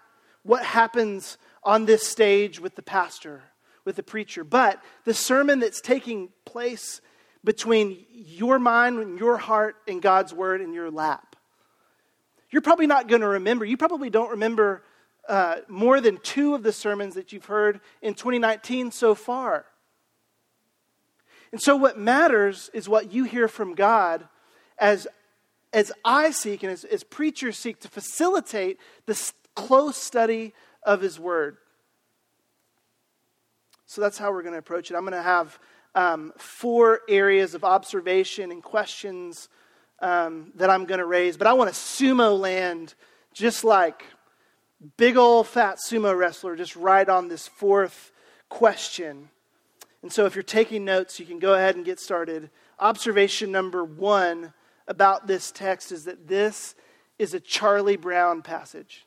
what 0.44 0.64
happens 0.64 1.36
on 1.62 1.84
this 1.84 2.06
stage 2.06 2.58
with 2.58 2.74
the 2.74 2.82
pastor, 2.82 3.42
with 3.84 3.96
the 3.96 4.02
preacher, 4.02 4.44
but 4.44 4.82
the 5.04 5.14
sermon 5.14 5.58
that's 5.58 5.80
taking 5.80 6.28
place 6.44 7.00
between 7.44 8.04
your 8.10 8.58
mind 8.58 8.98
and 8.98 9.18
your 9.18 9.36
heart 9.36 9.76
and 9.88 10.00
God's 10.00 10.32
word 10.32 10.60
in 10.60 10.72
your 10.72 10.90
lap. 10.90 11.36
You're 12.50 12.62
probably 12.62 12.86
not 12.86 13.08
going 13.08 13.22
to 13.22 13.28
remember, 13.28 13.64
you 13.64 13.76
probably 13.76 14.10
don't 14.10 14.30
remember 14.30 14.82
uh, 15.28 15.56
more 15.68 16.00
than 16.00 16.18
two 16.18 16.54
of 16.54 16.62
the 16.62 16.72
sermons 16.72 17.14
that 17.14 17.32
you've 17.32 17.46
heard 17.46 17.80
in 18.00 18.14
2019 18.14 18.90
so 18.90 19.14
far. 19.14 19.66
And 21.52 21.60
so, 21.60 21.76
what 21.76 21.98
matters 21.98 22.70
is 22.72 22.88
what 22.88 23.12
you 23.12 23.24
hear 23.24 23.46
from 23.46 23.74
God 23.74 24.26
as, 24.78 25.06
as 25.72 25.92
I 26.04 26.30
seek 26.30 26.62
and 26.62 26.72
as, 26.72 26.84
as 26.84 27.04
preachers 27.04 27.58
seek 27.58 27.78
to 27.80 27.88
facilitate 27.88 28.78
this 29.06 29.32
close 29.54 29.96
study 29.96 30.54
of 30.82 31.02
His 31.02 31.20
Word. 31.20 31.58
So, 33.92 34.00
that's 34.00 34.16
how 34.16 34.32
we're 34.32 34.40
going 34.40 34.54
to 34.54 34.58
approach 34.58 34.90
it. 34.90 34.94
I'm 34.94 35.02
going 35.02 35.12
to 35.12 35.20
have 35.20 35.58
um, 35.94 36.32
four 36.38 37.00
areas 37.10 37.54
of 37.54 37.62
observation 37.62 38.50
and 38.50 38.62
questions 38.62 39.50
um, 40.00 40.50
that 40.54 40.70
I'm 40.70 40.86
going 40.86 41.00
to 41.00 41.04
raise, 41.04 41.36
but 41.36 41.46
I 41.46 41.52
want 41.52 41.68
to 41.68 41.78
sumo 41.78 42.40
land 42.40 42.94
just 43.34 43.64
like 43.64 44.02
big 44.96 45.18
old 45.18 45.46
fat 45.46 45.76
sumo 45.76 46.16
wrestler, 46.16 46.56
just 46.56 46.74
right 46.74 47.06
on 47.06 47.28
this 47.28 47.46
fourth 47.46 48.12
question. 48.48 49.28
And 50.00 50.10
so, 50.10 50.24
if 50.24 50.34
you're 50.34 50.42
taking 50.42 50.86
notes, 50.86 51.20
you 51.20 51.26
can 51.26 51.38
go 51.38 51.52
ahead 51.52 51.76
and 51.76 51.84
get 51.84 52.00
started. 52.00 52.48
Observation 52.78 53.52
number 53.52 53.84
one 53.84 54.54
about 54.88 55.26
this 55.26 55.50
text 55.50 55.92
is 55.92 56.04
that 56.04 56.28
this 56.28 56.74
is 57.18 57.34
a 57.34 57.40
Charlie 57.40 57.98
Brown 57.98 58.40
passage. 58.40 59.04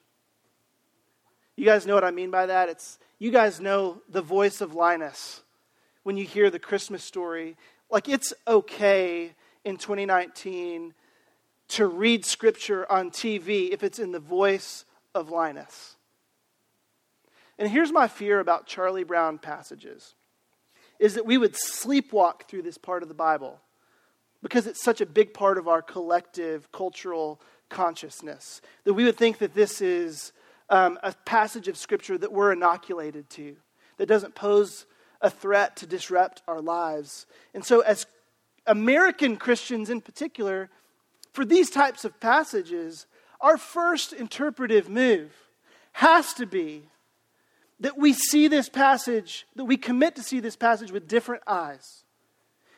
You 1.56 1.66
guys 1.66 1.88
know 1.88 1.96
what 1.96 2.04
I 2.04 2.12
mean 2.12 2.30
by 2.30 2.46
that? 2.46 2.70
It's 2.70 3.00
you 3.20 3.32
guys 3.32 3.60
know 3.60 4.02
the 4.10 4.22
voice 4.22 4.62
of 4.62 4.74
Linus 4.74 5.42
when 6.04 6.18
you 6.18 6.26
hear 6.26 6.50
the 6.50 6.60
Christmas 6.60 7.04
story. 7.04 7.56
Like 7.90 8.10
it's 8.10 8.34
okay 8.48 9.32
in 9.64 9.78
2019 9.78 10.94
to 11.68 11.88
read 11.88 12.26
scripture 12.26 12.90
on 12.92 13.12
TV 13.12 13.72
if 13.72 13.84
it's 13.84 14.00
in 14.00 14.12
the 14.12 14.20
voice 14.20 14.86
of 15.14 15.30
Linus. 15.30 15.96
And 17.58 17.70
here's 17.70 17.92
my 17.92 18.08
fear 18.08 18.40
about 18.40 18.68
Charlie 18.68 19.04
Brown 19.04 19.38
passages 19.38 20.14
is 21.00 21.16
that 21.16 21.26
we 21.26 21.38
would 21.38 21.54
sleepwalk 21.54 22.44
through 22.48 22.62
this 22.62 22.78
part 22.78 23.04
of 23.04 23.10
the 23.10 23.16
Bible 23.16 23.60
because 24.42 24.66
it's 24.68 24.82
such 24.82 25.02
a 25.02 25.06
big 25.06 25.34
part 25.34 25.58
of 25.58 25.68
our 25.68 25.82
collective 25.82 26.72
cultural 26.72 27.42
consciousness. 27.70 28.62
That 28.84 28.94
we 28.94 29.04
would 29.04 29.18
think 29.18 29.40
that 29.40 29.54
this 29.54 29.82
is 29.82 30.32
um, 30.70 30.98
a 31.04 31.14
passage 31.26 31.68
of 31.68 31.78
Scripture 31.78 32.18
that 32.18 32.32
we're 32.32 32.54
inoculated 32.54 33.30
to, 33.32 33.56
that 33.98 34.08
doesn't 34.08 34.36
pose 34.36 34.86
a 35.22 35.30
threat 35.30 35.76
to 35.78 35.88
disrupt 35.88 36.42
our 36.48 36.62
lives. 36.62 37.26
And 37.54 37.64
so, 37.64 37.82
as 37.82 38.06
American 38.68 39.38
Christians 39.38 39.90
in 39.90 40.02
particular, 40.02 40.70
for 41.34 41.46
these 41.46 41.70
types 41.70 42.06
of 42.06 42.20
passages, 42.20 43.06
our 43.42 43.58
first 43.58 44.14
interpretive 44.14 44.90
move 44.90 45.32
has 45.94 46.34
to 46.34 46.46
be 46.46 46.90
that 47.80 47.98
we 47.98 48.14
see 48.14 48.48
this 48.48 48.70
passage, 48.70 49.46
that 49.56 49.66
we 49.66 49.78
commit 49.78 50.16
to 50.16 50.24
see 50.24 50.40
this 50.40 50.56
passage 50.56 50.92
with 50.92 51.08
different 51.08 51.44
eyes, 51.46 52.04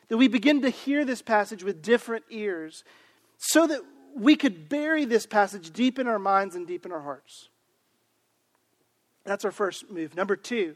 that 0.07 0.17
we 0.17 0.27
begin 0.27 0.61
to 0.63 0.69
hear 0.69 1.05
this 1.05 1.21
passage 1.21 1.63
with 1.63 1.81
different 1.81 2.25
ears, 2.29 2.83
so 3.37 3.67
that 3.67 3.81
we 4.15 4.35
could 4.35 4.67
bury 4.67 5.05
this 5.05 5.25
passage 5.25 5.71
deep 5.71 5.99
in 5.99 6.07
our 6.07 6.17
minds 6.17 6.55
and 6.55 6.65
deep 6.65 6.85
in 6.85 6.91
our 6.91 7.01
hearts. 7.01 7.49
That's 9.27 9.43
our 9.43 9.51
first 9.51 9.91
move. 9.91 10.15
Number 10.15 10.37
two, 10.37 10.75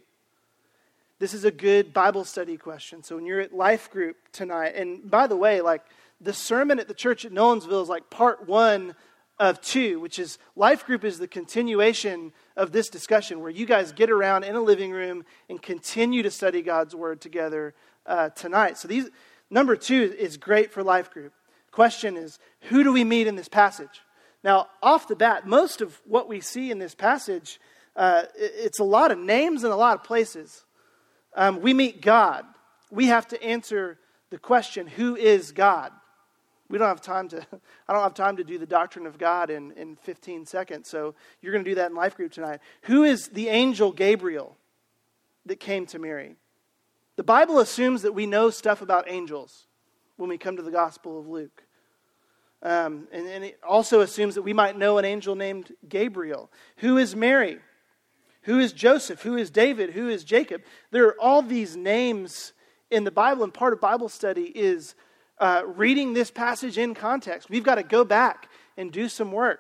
this 1.20 1.34
is 1.34 1.46
a 1.46 1.51
good 1.51 1.93
Bible 1.93 2.25
study 2.25 2.58
question. 2.58 3.01
So 3.01 3.15
when 3.15 3.25
you're 3.25 3.39
at 3.39 3.53
life 3.53 3.89
group 3.89 4.17
tonight, 4.34 4.75
and 4.75 5.10
by 5.10 5.27
the 5.27 5.38
way, 5.38 5.62
like 5.62 5.84
the 6.20 6.34
sermon 6.34 6.77
at 6.77 6.89
the 6.89 6.93
church 6.93 7.24
at 7.24 7.31
Nolensville 7.31 7.81
is 7.81 7.88
like 7.88 8.10
part 8.10 8.50
one 8.50 8.93
of 9.39 9.62
two, 9.62 10.01
which 10.01 10.20
is 10.20 10.38
life 10.58 10.86
group 10.86 11.05
is 11.05 11.17
the 11.17 11.29
continuation 11.29 12.34
of 12.58 12.74
this 12.74 12.89
discussion 12.89 13.39
where 13.39 13.50
you 13.50 13.65
guys 13.65 13.93
get 13.93 14.12
around 14.12 14.43
in 14.43 14.55
a 14.55 14.62
living 14.62 14.91
room 14.91 15.24
and 15.50 15.62
continue 15.62 16.22
to 16.22 16.29
study 16.29 16.62
God's 16.62 16.93
word 16.93 17.22
together 17.22 17.74
uh, 18.05 18.31
tonight. 18.31 18.77
So 18.77 18.89
these 18.89 19.10
number 19.50 19.77
two 19.77 20.13
is 20.20 20.36
great 20.36 20.74
for 20.74 20.84
life 20.84 21.10
group. 21.10 21.31
Question 21.72 22.17
is, 22.17 22.38
who 22.63 22.84
do 22.84 22.91
we 22.91 23.05
meet 23.05 23.27
in 23.27 23.38
this 23.38 23.48
passage? 23.48 24.01
Now, 24.43 24.67
off 24.84 25.08
the 25.08 25.15
bat, 25.15 25.48
most 25.48 25.79
of 25.79 26.01
what 26.05 26.27
we 26.27 26.41
see 26.41 26.70
in 26.70 26.79
this 26.79 26.96
passage, 26.96 27.58
uh, 27.95 28.24
it's 28.36 28.79
a 28.79 28.83
lot 28.83 29.12
of 29.12 29.17
names 29.17 29.63
and 29.63 29.74
a 29.74 29.75
lot 29.75 29.98
of 29.98 30.03
places. 30.03 30.65
Um, 31.36 31.62
we 31.62 31.74
meet 31.74 32.01
God. 32.01 32.45
We 32.89 33.07
have 33.07 33.27
to 33.29 33.43
answer 33.43 33.98
the 34.29 34.38
question, 34.38 34.88
who 34.88 35.15
is 35.15 35.51
God? 35.51 35.91
we 36.71 36.77
don't 36.77 36.88
have 36.88 37.01
time 37.01 37.27
to 37.27 37.38
i 37.88 37.93
don't 37.93 38.01
have 38.01 38.13
time 38.13 38.38
to 38.38 38.43
do 38.43 38.57
the 38.57 38.65
doctrine 38.65 39.05
of 39.05 39.17
god 39.17 39.50
in, 39.50 39.71
in 39.74 39.95
15 39.98 40.45
seconds 40.45 40.89
so 40.89 41.13
you're 41.41 41.51
going 41.51 41.63
to 41.63 41.69
do 41.69 41.75
that 41.75 41.91
in 41.91 41.95
life 41.95 42.15
group 42.15 42.31
tonight 42.31 42.60
who 42.83 43.03
is 43.03 43.27
the 43.27 43.50
angel 43.50 43.91
gabriel 43.91 44.57
that 45.45 45.60
came 45.60 45.86
to 45.86 46.00
mary 46.00 46.36
the 47.17 47.24
bible 47.24 47.60
assumes 47.60 48.01
that 48.01 48.13
we 48.13 48.25
know 48.25 48.50
stuff 48.50 48.81
about 48.81 49.05
angels 49.07 49.67
when 50.15 50.29
we 50.29 50.38
come 50.38 50.55
to 50.55 50.63
the 50.63 50.71
gospel 50.71 51.19
of 51.19 51.27
luke 51.27 51.63
um, 52.63 53.07
and, 53.12 53.27
and 53.27 53.43
it 53.43 53.60
also 53.67 54.01
assumes 54.01 54.36
that 54.36 54.43
we 54.43 54.53
might 54.53 54.77
know 54.77 54.98
an 54.98 55.05
angel 55.05 55.36
named 55.36 55.74
gabriel 55.88 56.50
who 56.77 56.98
is 56.98 57.15
mary 57.15 57.60
who 58.43 58.60
is 58.60 58.74
joseph 58.74 59.21
who 59.21 59.36
is 59.36 59.50
david 59.50 59.91
who 59.91 60.10
is 60.10 60.24
jacob 60.24 60.62
there 60.91 61.05
are 61.07 61.19
all 61.19 61.41
these 61.41 61.75
names 61.75 62.53
in 62.89 63.03
the 63.03 63.12
bible 63.12 63.43
and 63.43 63.53
part 63.53 63.74
of 63.74 63.81
bible 63.81 64.10
study 64.10 64.51
is 64.55 64.95
uh, 65.41 65.63
reading 65.65 66.13
this 66.13 66.29
passage 66.29 66.77
in 66.77 66.93
context. 66.93 67.50
We've 67.50 67.63
got 67.63 67.75
to 67.75 67.83
go 67.83 68.05
back 68.05 68.48
and 68.77 68.91
do 68.91 69.10
some 69.10 69.31
work. 69.31 69.60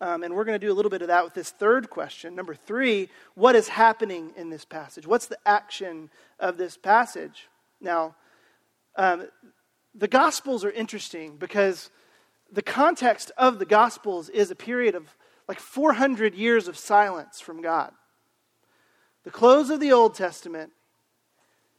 Um, 0.00 0.22
and 0.22 0.34
we're 0.34 0.44
going 0.44 0.60
to 0.60 0.64
do 0.64 0.70
a 0.70 0.76
little 0.76 0.90
bit 0.90 1.02
of 1.02 1.08
that 1.08 1.24
with 1.24 1.34
this 1.34 1.50
third 1.50 1.90
question. 1.90 2.36
Number 2.36 2.54
three, 2.54 3.08
what 3.34 3.56
is 3.56 3.68
happening 3.68 4.32
in 4.36 4.50
this 4.50 4.64
passage? 4.64 5.06
What's 5.06 5.26
the 5.26 5.38
action 5.44 6.10
of 6.38 6.56
this 6.58 6.76
passage? 6.76 7.48
Now, 7.80 8.14
um, 8.96 9.28
the 9.94 10.06
Gospels 10.06 10.62
are 10.62 10.70
interesting 10.70 11.36
because 11.36 11.90
the 12.52 12.62
context 12.62 13.32
of 13.38 13.58
the 13.58 13.64
Gospels 13.64 14.28
is 14.28 14.50
a 14.50 14.54
period 14.54 14.94
of 14.94 15.16
like 15.48 15.58
400 15.58 16.34
years 16.34 16.68
of 16.68 16.76
silence 16.76 17.40
from 17.40 17.62
God. 17.62 17.92
The 19.24 19.30
close 19.30 19.70
of 19.70 19.80
the 19.80 19.92
Old 19.92 20.14
Testament, 20.14 20.72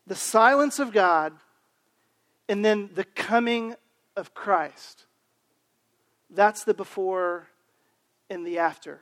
the 0.06 0.16
silence 0.16 0.80
of 0.80 0.92
God 0.92 1.34
and 2.50 2.66
then 2.66 2.90
the 2.94 3.04
coming 3.04 3.76
of 4.18 4.34
Christ. 4.34 5.06
That's 6.32 6.64
the 6.64 6.74
before 6.74 7.48
and 8.30 8.46
the 8.46 8.58
after. 8.58 9.02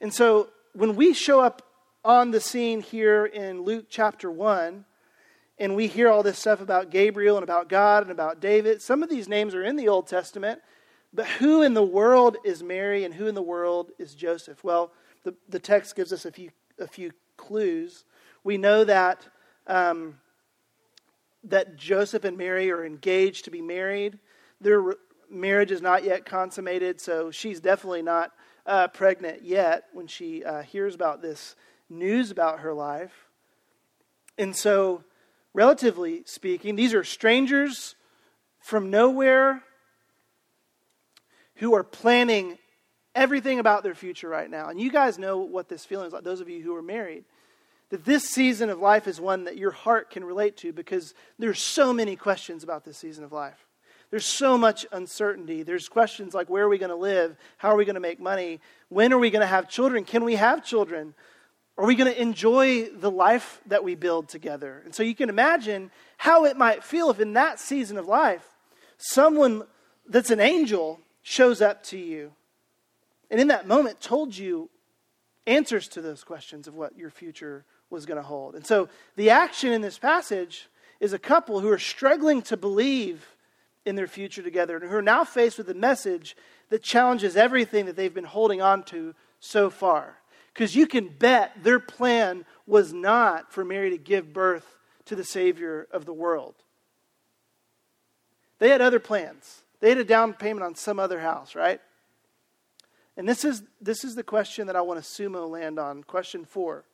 And 0.00 0.14
so 0.14 0.48
when 0.72 0.96
we 0.96 1.12
show 1.12 1.40
up 1.40 1.62
on 2.04 2.30
the 2.30 2.40
scene 2.40 2.80
here 2.80 3.26
in 3.26 3.62
Luke 3.62 3.86
chapter 3.88 4.30
1, 4.30 4.84
and 5.58 5.76
we 5.76 5.86
hear 5.86 6.08
all 6.08 6.22
this 6.22 6.38
stuff 6.38 6.60
about 6.60 6.90
Gabriel 6.90 7.36
and 7.36 7.44
about 7.44 7.68
God 7.68 8.02
and 8.02 8.10
about 8.10 8.40
David, 8.40 8.82
some 8.82 9.02
of 9.02 9.08
these 9.08 9.28
names 9.28 9.54
are 9.54 9.62
in 9.62 9.76
the 9.76 9.88
Old 9.88 10.06
Testament, 10.06 10.60
but 11.12 11.26
who 11.26 11.62
in 11.62 11.74
the 11.74 11.82
world 11.82 12.36
is 12.44 12.62
Mary 12.62 13.04
and 13.04 13.12
who 13.12 13.26
in 13.26 13.34
the 13.34 13.42
world 13.42 13.90
is 13.98 14.14
Joseph? 14.14 14.64
Well, 14.64 14.92
the, 15.24 15.34
the 15.48 15.58
text 15.58 15.94
gives 15.94 16.12
us 16.12 16.24
a 16.24 16.32
few, 16.32 16.50
a 16.78 16.86
few 16.86 17.12
clues. 17.36 18.04
We 18.44 18.56
know 18.56 18.84
that 18.84 19.26
um, 19.66 20.18
that 21.44 21.76
Joseph 21.76 22.24
and 22.24 22.36
Mary 22.36 22.70
are 22.70 22.84
engaged 22.84 23.44
to 23.44 23.50
be 23.50 23.60
married. 23.60 24.18
Their 24.60 24.94
marriage 25.28 25.70
is 25.70 25.82
not 25.82 26.04
yet 26.04 26.24
consummated, 26.24 27.00
so 27.00 27.30
she's 27.30 27.60
definitely 27.60 28.02
not 28.02 28.32
uh, 28.64 28.88
pregnant 28.88 29.42
yet 29.42 29.84
when 29.92 30.06
she 30.06 30.44
uh, 30.44 30.62
hears 30.62 30.94
about 30.94 31.20
this 31.20 31.56
news 31.90 32.30
about 32.30 32.60
her 32.60 32.72
life. 32.72 33.28
And 34.38 34.54
so, 34.54 35.02
relatively 35.52 36.22
speaking, 36.26 36.76
these 36.76 36.94
are 36.94 37.04
strangers 37.04 37.96
from 38.60 38.90
nowhere 38.90 39.62
who 41.56 41.74
are 41.74 41.84
planning 41.84 42.58
everything 43.14 43.58
about 43.58 43.82
their 43.82 43.94
future 43.94 44.28
right 44.28 44.50
now. 44.50 44.68
And 44.68 44.80
you 44.80 44.90
guys 44.90 45.18
know 45.18 45.38
what 45.38 45.68
this 45.68 45.84
feeling 45.84 46.06
is 46.06 46.12
like, 46.12 46.24
those 46.24 46.40
of 46.40 46.48
you 46.48 46.62
who 46.62 46.74
are 46.74 46.82
married 46.82 47.24
that 47.92 48.06
this 48.06 48.24
season 48.24 48.70
of 48.70 48.78
life 48.78 49.06
is 49.06 49.20
one 49.20 49.44
that 49.44 49.58
your 49.58 49.70
heart 49.70 50.08
can 50.08 50.24
relate 50.24 50.56
to 50.56 50.72
because 50.72 51.12
there's 51.38 51.60
so 51.60 51.92
many 51.92 52.16
questions 52.16 52.64
about 52.64 52.86
this 52.86 52.96
season 52.96 53.22
of 53.22 53.32
life. 53.32 53.66
There's 54.10 54.24
so 54.24 54.56
much 54.56 54.86
uncertainty. 54.92 55.62
There's 55.62 55.90
questions 55.90 56.32
like 56.32 56.48
where 56.48 56.64
are 56.64 56.70
we 56.70 56.78
going 56.78 56.88
to 56.88 56.96
live? 56.96 57.36
How 57.58 57.68
are 57.68 57.76
we 57.76 57.84
going 57.84 57.96
to 57.96 58.00
make 58.00 58.18
money? 58.18 58.60
When 58.88 59.12
are 59.12 59.18
we 59.18 59.28
going 59.28 59.42
to 59.42 59.46
have 59.46 59.68
children? 59.68 60.04
Can 60.04 60.24
we 60.24 60.36
have 60.36 60.64
children? 60.64 61.12
Are 61.76 61.84
we 61.84 61.94
going 61.94 62.10
to 62.10 62.18
enjoy 62.18 62.86
the 62.88 63.10
life 63.10 63.60
that 63.66 63.84
we 63.84 63.94
build 63.94 64.26
together? 64.26 64.80
And 64.86 64.94
so 64.94 65.02
you 65.02 65.14
can 65.14 65.28
imagine 65.28 65.90
how 66.16 66.46
it 66.46 66.56
might 66.56 66.82
feel 66.82 67.10
if 67.10 67.20
in 67.20 67.34
that 67.34 67.60
season 67.60 67.98
of 67.98 68.06
life, 68.06 68.46
someone 68.96 69.64
that's 70.08 70.30
an 70.30 70.40
angel 70.40 70.98
shows 71.22 71.62
up 71.62 71.82
to 71.84 71.98
you 71.98 72.32
and 73.32 73.40
in 73.40 73.48
that 73.48 73.66
moment 73.66 73.98
told 74.00 74.36
you 74.36 74.68
answers 75.46 75.88
to 75.88 76.02
those 76.02 76.22
questions 76.22 76.68
of 76.68 76.74
what 76.74 76.96
your 76.98 77.08
future 77.08 77.64
was 77.88 78.04
going 78.04 78.18
to 78.18 78.22
hold. 78.22 78.54
And 78.54 78.66
so 78.66 78.90
the 79.16 79.30
action 79.30 79.72
in 79.72 79.80
this 79.80 79.98
passage 79.98 80.68
is 81.00 81.14
a 81.14 81.18
couple 81.18 81.58
who 81.58 81.70
are 81.70 81.78
struggling 81.78 82.42
to 82.42 82.58
believe 82.58 83.34
in 83.86 83.96
their 83.96 84.06
future 84.06 84.42
together 84.42 84.76
and 84.76 84.88
who 84.88 84.94
are 84.94 85.02
now 85.02 85.24
faced 85.24 85.56
with 85.56 85.70
a 85.70 85.74
message 85.74 86.36
that 86.68 86.82
challenges 86.82 87.34
everything 87.34 87.86
that 87.86 87.96
they've 87.96 88.12
been 88.12 88.24
holding 88.24 88.60
on 88.60 88.82
to 88.84 89.14
so 89.40 89.70
far. 89.70 90.18
Because 90.52 90.76
you 90.76 90.86
can 90.86 91.08
bet 91.08 91.52
their 91.62 91.80
plan 91.80 92.44
was 92.66 92.92
not 92.92 93.50
for 93.50 93.64
Mary 93.64 93.90
to 93.90 93.98
give 93.98 94.34
birth 94.34 94.78
to 95.06 95.16
the 95.16 95.24
Savior 95.24 95.88
of 95.90 96.04
the 96.04 96.12
world. 96.12 96.54
They 98.58 98.68
had 98.68 98.82
other 98.82 99.00
plans. 99.00 99.61
They 99.82 99.88
had 99.88 99.98
a 99.98 100.04
down 100.04 100.32
payment 100.34 100.62
on 100.62 100.76
some 100.76 101.00
other 101.00 101.18
house, 101.18 101.56
right? 101.56 101.80
And 103.16 103.28
this 103.28 103.44
is, 103.44 103.64
this 103.80 104.04
is 104.04 104.14
the 104.14 104.22
question 104.22 104.68
that 104.68 104.76
I 104.76 104.80
want 104.80 105.02
to 105.02 105.06
sumo 105.06 105.50
land 105.50 105.80
on. 105.80 106.04
Question 106.04 106.44
four 106.44 106.84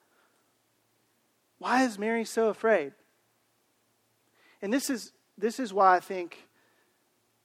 Why 1.58 1.84
is 1.84 1.98
Mary 1.98 2.24
so 2.24 2.48
afraid? 2.48 2.92
And 4.62 4.72
this 4.72 4.88
is, 4.88 5.12
this 5.36 5.60
is 5.60 5.70
why 5.70 5.96
I 5.96 6.00
think 6.00 6.48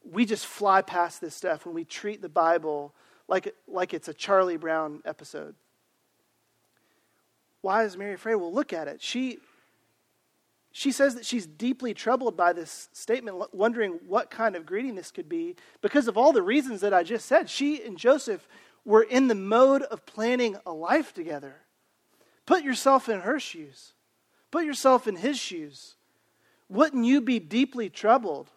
we 0.10 0.26
just 0.26 0.46
fly 0.46 0.82
past 0.82 1.20
this 1.20 1.36
stuff 1.36 1.66
when 1.66 1.76
we 1.76 1.84
treat 1.84 2.22
the 2.22 2.30
Bible 2.30 2.96
like, 3.28 3.54
like 3.68 3.94
it's 3.94 4.08
a 4.08 4.14
Charlie 4.14 4.56
Brown 4.56 5.02
episode. 5.04 5.56
Why 7.60 7.84
is 7.84 7.98
Mary 7.98 8.14
afraid? 8.14 8.36
Well, 8.36 8.54
look 8.54 8.72
at 8.72 8.88
it. 8.88 9.02
She, 9.02 9.40
she 10.76 10.92
says 10.92 11.14
that 11.14 11.26
she's 11.26 11.46
deeply 11.46 11.94
troubled 11.94 12.36
by 12.36 12.52
this 12.52 12.90
statement, 12.94 13.54
wondering 13.54 14.00
what 14.08 14.32
kind 14.32 14.56
of 14.56 14.66
greeting 14.66 14.96
this 14.96 15.12
could 15.12 15.30
be 15.30 15.56
because 15.82 16.08
of 16.08 16.18
all 16.18 16.34
the 16.34 16.42
reasons 16.42 16.82
that 16.82 16.96
I 16.96 17.04
just 17.04 17.28
said. 17.28 17.48
She 17.48 17.84
and 17.84 17.96
Joseph 17.96 18.48
were 18.84 19.04
in 19.04 19.28
the 19.28 19.36
mode 19.36 19.84
of 19.84 20.08
planning 20.08 20.58
a 20.66 20.74
life 20.74 21.14
together. 21.14 21.58
Put 22.48 22.64
yourself 22.64 23.08
in 23.08 23.22
her 23.22 23.40
shoes, 23.40 23.94
put 24.50 24.66
yourself 24.66 25.08
in 25.08 25.16
his 25.16 25.38
shoes. 25.38 25.94
Wouldn't 26.70 27.06
you 27.06 27.22
be 27.22 27.38
deeply 27.38 27.88
troubled 27.88 28.50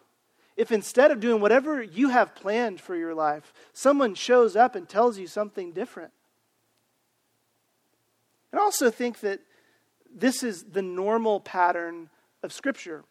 if 0.55 0.71
instead 0.71 1.11
of 1.11 1.19
doing 1.19 1.39
whatever 1.39 1.83
you 1.83 2.09
have 2.09 2.33
planned 2.33 2.81
for 2.81 2.95
your 2.95 3.13
life, 3.13 3.53
someone 3.73 4.15
shows 4.15 4.55
up 4.55 4.75
and 4.75 4.89
tells 4.89 5.19
you 5.19 5.27
something 5.27 5.71
different? 5.71 6.11
And 8.51 8.59
also 8.59 8.89
think 8.89 9.19
that 9.19 9.39
this 10.19 10.41
is 10.43 10.63
the 10.63 10.81
normal 10.81 11.39
pattern 11.39 12.09
of 12.41 12.51
Scripture. 12.51 13.03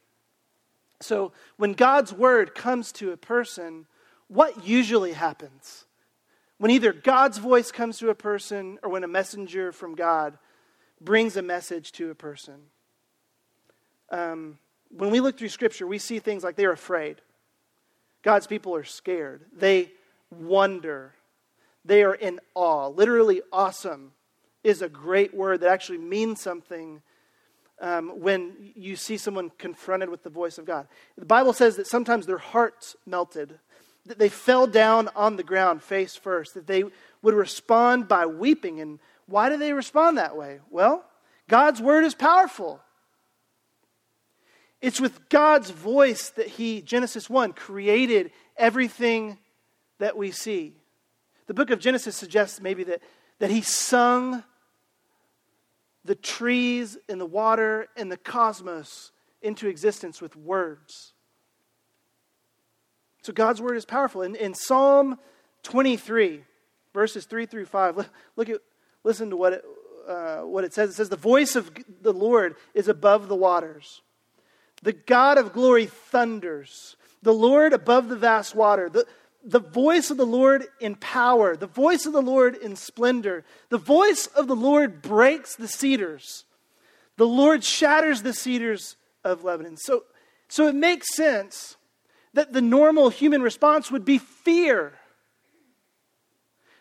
So 1.01 1.33
when 1.57 1.73
God's 1.73 2.13
word 2.13 2.55
comes 2.55 2.91
to 2.93 3.13
a 3.13 3.17
person, 3.17 3.87
what 4.29 4.67
usually 4.67 5.13
happens? 5.13 5.85
When 6.59 6.71
either 6.71 6.93
God's 6.93 7.39
voice 7.39 7.71
comes 7.71 7.99
to 7.99 8.11
a 8.11 8.15
person 8.15 8.79
or 8.83 8.91
when 8.91 9.05
a 9.05 9.09
messenger 9.09 9.73
from 9.73 9.95
God 9.95 10.37
brings 11.01 11.37
a 11.37 11.43
message 11.43 11.93
to 11.93 12.11
a 12.11 12.15
person. 12.15 12.57
Um, 14.11 14.59
when 14.91 15.11
we 15.11 15.21
look 15.21 15.39
through 15.39 15.51
Scripture, 15.51 15.87
we 15.87 15.99
see 15.99 16.19
things 16.19 16.43
like 16.43 16.57
they're 16.57 16.73
afraid. 16.73 17.21
God's 18.23 18.47
people 18.47 18.75
are 18.75 18.85
scared. 18.85 19.45
They 19.57 19.93
wonder. 20.31 21.13
They 21.85 22.03
are 22.03 22.15
in 22.15 22.41
awe. 22.55 22.89
Literally, 22.89 23.43
awesome 23.53 24.13
is 24.67 24.83
a 24.83 24.89
great 24.89 25.33
word 25.33 25.61
that 25.61 25.71
actually 25.71 25.99
means 25.99 26.41
something 26.41 27.01
um, 27.81 28.21
when 28.21 28.73
you 28.75 28.97
see 28.97 29.17
someone 29.17 29.51
confronted 29.59 30.09
with 30.09 30.25
the 30.25 30.31
voice 30.31 30.59
of 30.59 30.65
God. 30.65 30.89
The 31.17 31.25
Bible 31.25 31.53
says 31.53 31.77
that 31.77 31.87
sometimes 31.87 32.27
their 32.27 32.39
hearts 32.39 32.97
melted 33.07 33.61
that 34.07 34.19
they 34.19 34.29
fell 34.29 34.67
down 34.67 35.09
on 35.15 35.37
the 35.37 35.43
ground 35.43 35.83
face 35.83 36.17
first, 36.17 36.55
that 36.55 36.67
they 36.67 36.85
would 37.23 37.35
respond 37.35 38.09
by 38.09 38.27
weeping. 38.27 38.81
And 38.81 38.99
why 39.27 39.49
do 39.49 39.57
they 39.57 39.73
respond 39.73 40.19
that 40.19 40.37
way? 40.37 40.61
Well, 40.71 41.05
God's 41.49 41.81
word 41.81 42.05
is 42.05 42.15
powerful. 42.15 42.81
It's 44.81 45.01
with 45.01 45.29
God's 45.29 45.71
voice 45.71 46.31
that 46.31 46.47
He, 46.47 46.83
Genesis 46.83 47.29
1, 47.31 47.53
created 47.53 48.31
everything 48.57 49.39
that 49.99 50.17
we 50.17 50.31
see. 50.31 50.75
The 51.47 51.55
book 51.55 51.71
of 51.71 51.81
Genesis 51.81 52.17
suggests 52.17 52.61
maybe 52.61 52.85
that, 52.85 53.01
that 53.39 53.51
He 53.51 53.63
sung 53.63 54.45
the 56.07 56.15
trees 56.15 56.97
and 57.09 57.21
the 57.21 57.27
water 57.27 57.89
and 57.97 58.11
the 58.11 58.17
cosmos 58.17 59.13
into 59.43 59.69
existence 59.69 60.21
with 60.21 60.37
words. 60.37 61.13
So 63.23 63.33
God's 63.33 63.61
word 63.61 63.77
is 63.77 63.85
powerful. 63.85 64.23
In, 64.23 64.37
in 64.37 64.55
Psalm 64.55 65.19
23, 65.65 66.45
verses 66.95 67.27
3 67.27 67.47
through 67.47 67.67
5, 67.67 68.09
look 68.37 68.49
at, 68.49 68.61
listen 69.03 69.31
to 69.31 69.37
what 69.37 69.55
it, 69.55 69.65
uh, 70.07 70.43
what 70.43 70.65
it 70.65 70.73
says. 70.73 70.91
It 70.91 70.95
says, 70.95 71.09
The 71.09 71.17
voice 71.17 71.57
of 71.57 71.73
the 72.01 72.13
Lord 72.13 72.55
is 72.73 72.87
above 72.87 73.29
the 73.29 73.35
waters. 73.35 74.03
The 74.83 74.93
God 74.93 75.39
of 75.39 75.53
glory 75.53 75.87
thunders. 75.87 76.97
The 77.23 77.35
Lord 77.35 77.73
above 77.73 78.09
the 78.09 78.17
vast 78.17 78.55
water. 78.55 78.89
The, 78.89 79.07
the 79.47 79.61
voice 79.61 80.11
of 80.11 80.17
the 80.17 80.27
Lord 80.27 80.67
in 80.81 80.97
power. 80.97 81.57
The 81.57 81.69
voice 81.69 82.05
of 82.05 82.13
the 82.13 82.21
Lord 82.21 82.57
in 82.57 82.75
splendor. 82.75 83.45
The 83.69 83.79
voice 83.79 84.27
of 84.27 84.49
the 84.49 84.57
Lord 84.57 85.01
breaks 85.01 85.55
the 85.55 85.69
cedars. 85.69 86.45
The 87.17 87.27
Lord 87.27 87.63
shatters 87.63 88.23
the 88.23 88.35
cedars 88.35 88.97
of 89.25 89.45
Lebanon. 89.45 89.77
So, 89.77 90.05
so 90.49 90.67
it 90.67 90.75
makes 90.75 91.15
sense 91.15 91.77
that 92.35 92.53
the 92.53 92.61
normal 92.61 93.09
human 93.09 93.41
response 93.41 93.91
would 93.91 94.05
be 94.05 94.19
fear. 94.19 94.95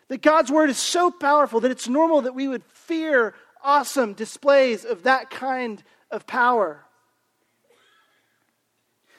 That 0.08 0.20
God's 0.20 0.50
word 0.50 0.68
is 0.68 0.78
so 0.78 1.10
powerful 1.10 1.60
that 1.60 1.70
it's 1.70 1.88
normal 1.88 2.22
that 2.22 2.34
we 2.34 2.48
would 2.48 2.64
fear 2.64 3.34
awesome 3.62 4.12
displays 4.12 4.84
of 4.84 5.04
that 5.04 5.30
kind 5.30 5.82
of 6.10 6.26
power. 6.26 6.84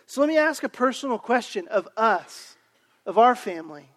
So 0.05 0.21
let 0.21 0.27
me 0.27 0.37
ask 0.37 0.63
a 0.63 0.69
personal 0.69 1.17
question 1.17 1.67
of 1.69 1.87
us, 1.97 2.56
of 3.07 3.17
our 3.17 3.35
family. 3.35 3.89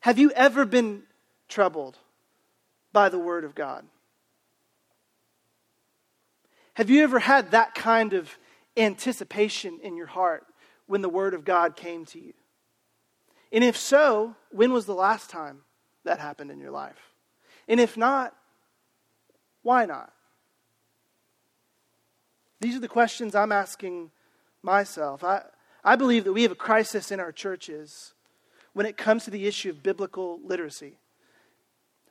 Have 0.00 0.18
you 0.18 0.30
ever 0.32 0.64
been 0.66 1.02
troubled 1.48 1.96
by 2.92 3.08
the 3.08 3.18
Word 3.18 3.44
of 3.44 3.54
God? 3.54 3.84
Have 6.74 6.90
you 6.90 7.02
ever 7.02 7.18
had 7.18 7.50
that 7.50 7.74
kind 7.74 8.12
of 8.12 8.38
anticipation 8.76 9.80
in 9.82 9.96
your 9.96 10.06
heart 10.06 10.46
when 10.86 11.00
the 11.00 11.08
Word 11.08 11.34
of 11.34 11.44
God 11.44 11.74
came 11.74 12.04
to 12.06 12.20
you? 12.20 12.34
And 13.50 13.64
if 13.64 13.76
so, 13.76 14.36
when 14.50 14.72
was 14.72 14.86
the 14.86 14.94
last 14.94 15.30
time 15.30 15.62
that 16.04 16.18
happened 16.18 16.50
in 16.50 16.60
your 16.60 16.70
life? 16.70 17.12
And 17.68 17.80
if 17.80 17.96
not, 17.96 18.34
why 19.62 19.86
not? 19.86 20.12
These 22.60 22.76
are 22.76 22.80
the 22.80 22.88
questions 22.88 23.34
I'm 23.34 23.52
asking 23.52 24.10
myself. 24.62 25.24
I, 25.24 25.42
I 25.84 25.96
believe 25.96 26.24
that 26.24 26.32
we 26.32 26.42
have 26.42 26.52
a 26.52 26.56
crisis 26.56 27.10
in 27.10 27.20
our 27.20 27.32
churches 27.32 28.14
when 28.72 28.86
it 28.86 28.96
comes 28.96 29.24
to 29.24 29.30
the 29.30 29.46
issue 29.46 29.70
of 29.70 29.82
biblical 29.82 30.38
literacy. 30.44 30.98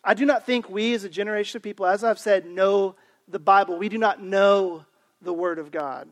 I 0.04 0.14
do 0.14 0.26
not 0.26 0.46
think 0.46 0.70
we, 0.70 0.94
as 0.94 1.04
a 1.04 1.10
generation 1.10 1.58
of 1.58 1.64
people, 1.64 1.86
as 1.86 2.04
I've 2.04 2.20
said, 2.20 2.46
know 2.46 2.96
the 3.28 3.40
Bible. 3.40 3.78
We 3.78 3.90
do 3.90 3.98
not 3.98 4.22
know 4.22 4.86
the 5.22 5.34
Word 5.34 5.60
of 5.60 5.72
God. 5.72 6.08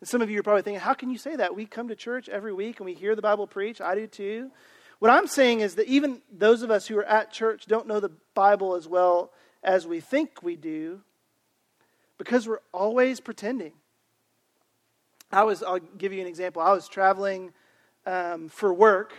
And 0.00 0.08
some 0.08 0.20
of 0.20 0.30
you 0.30 0.40
are 0.40 0.42
probably 0.42 0.62
thinking, 0.62 0.80
how 0.80 0.94
can 0.94 1.10
you 1.10 1.18
say 1.18 1.36
that? 1.36 1.54
We 1.54 1.66
come 1.66 1.88
to 1.88 1.96
church 1.96 2.28
every 2.28 2.52
week 2.52 2.78
and 2.78 2.84
we 2.84 2.94
hear 2.94 3.14
the 3.14 3.22
Bible 3.22 3.46
preached. 3.46 3.80
I 3.80 3.94
do 3.94 4.06
too. 4.06 4.50
What 4.98 5.10
I'm 5.10 5.26
saying 5.26 5.60
is 5.60 5.76
that 5.76 5.86
even 5.86 6.20
those 6.30 6.62
of 6.62 6.70
us 6.70 6.86
who 6.86 6.98
are 6.98 7.04
at 7.04 7.32
church 7.32 7.66
don't 7.66 7.86
know 7.86 8.00
the 8.00 8.12
Bible 8.34 8.74
as 8.74 8.86
well 8.86 9.30
as 9.62 9.86
we 9.86 10.00
think 10.00 10.42
we 10.42 10.56
do 10.56 11.00
because 12.18 12.46
we're 12.46 12.60
always 12.72 13.20
pretending. 13.20 13.72
I 15.34 15.42
was, 15.42 15.62
I'll 15.62 15.80
give 15.80 16.12
you 16.12 16.20
an 16.20 16.26
example. 16.26 16.62
I 16.62 16.72
was 16.72 16.88
traveling 16.88 17.52
um, 18.06 18.48
for 18.48 18.72
work 18.72 19.12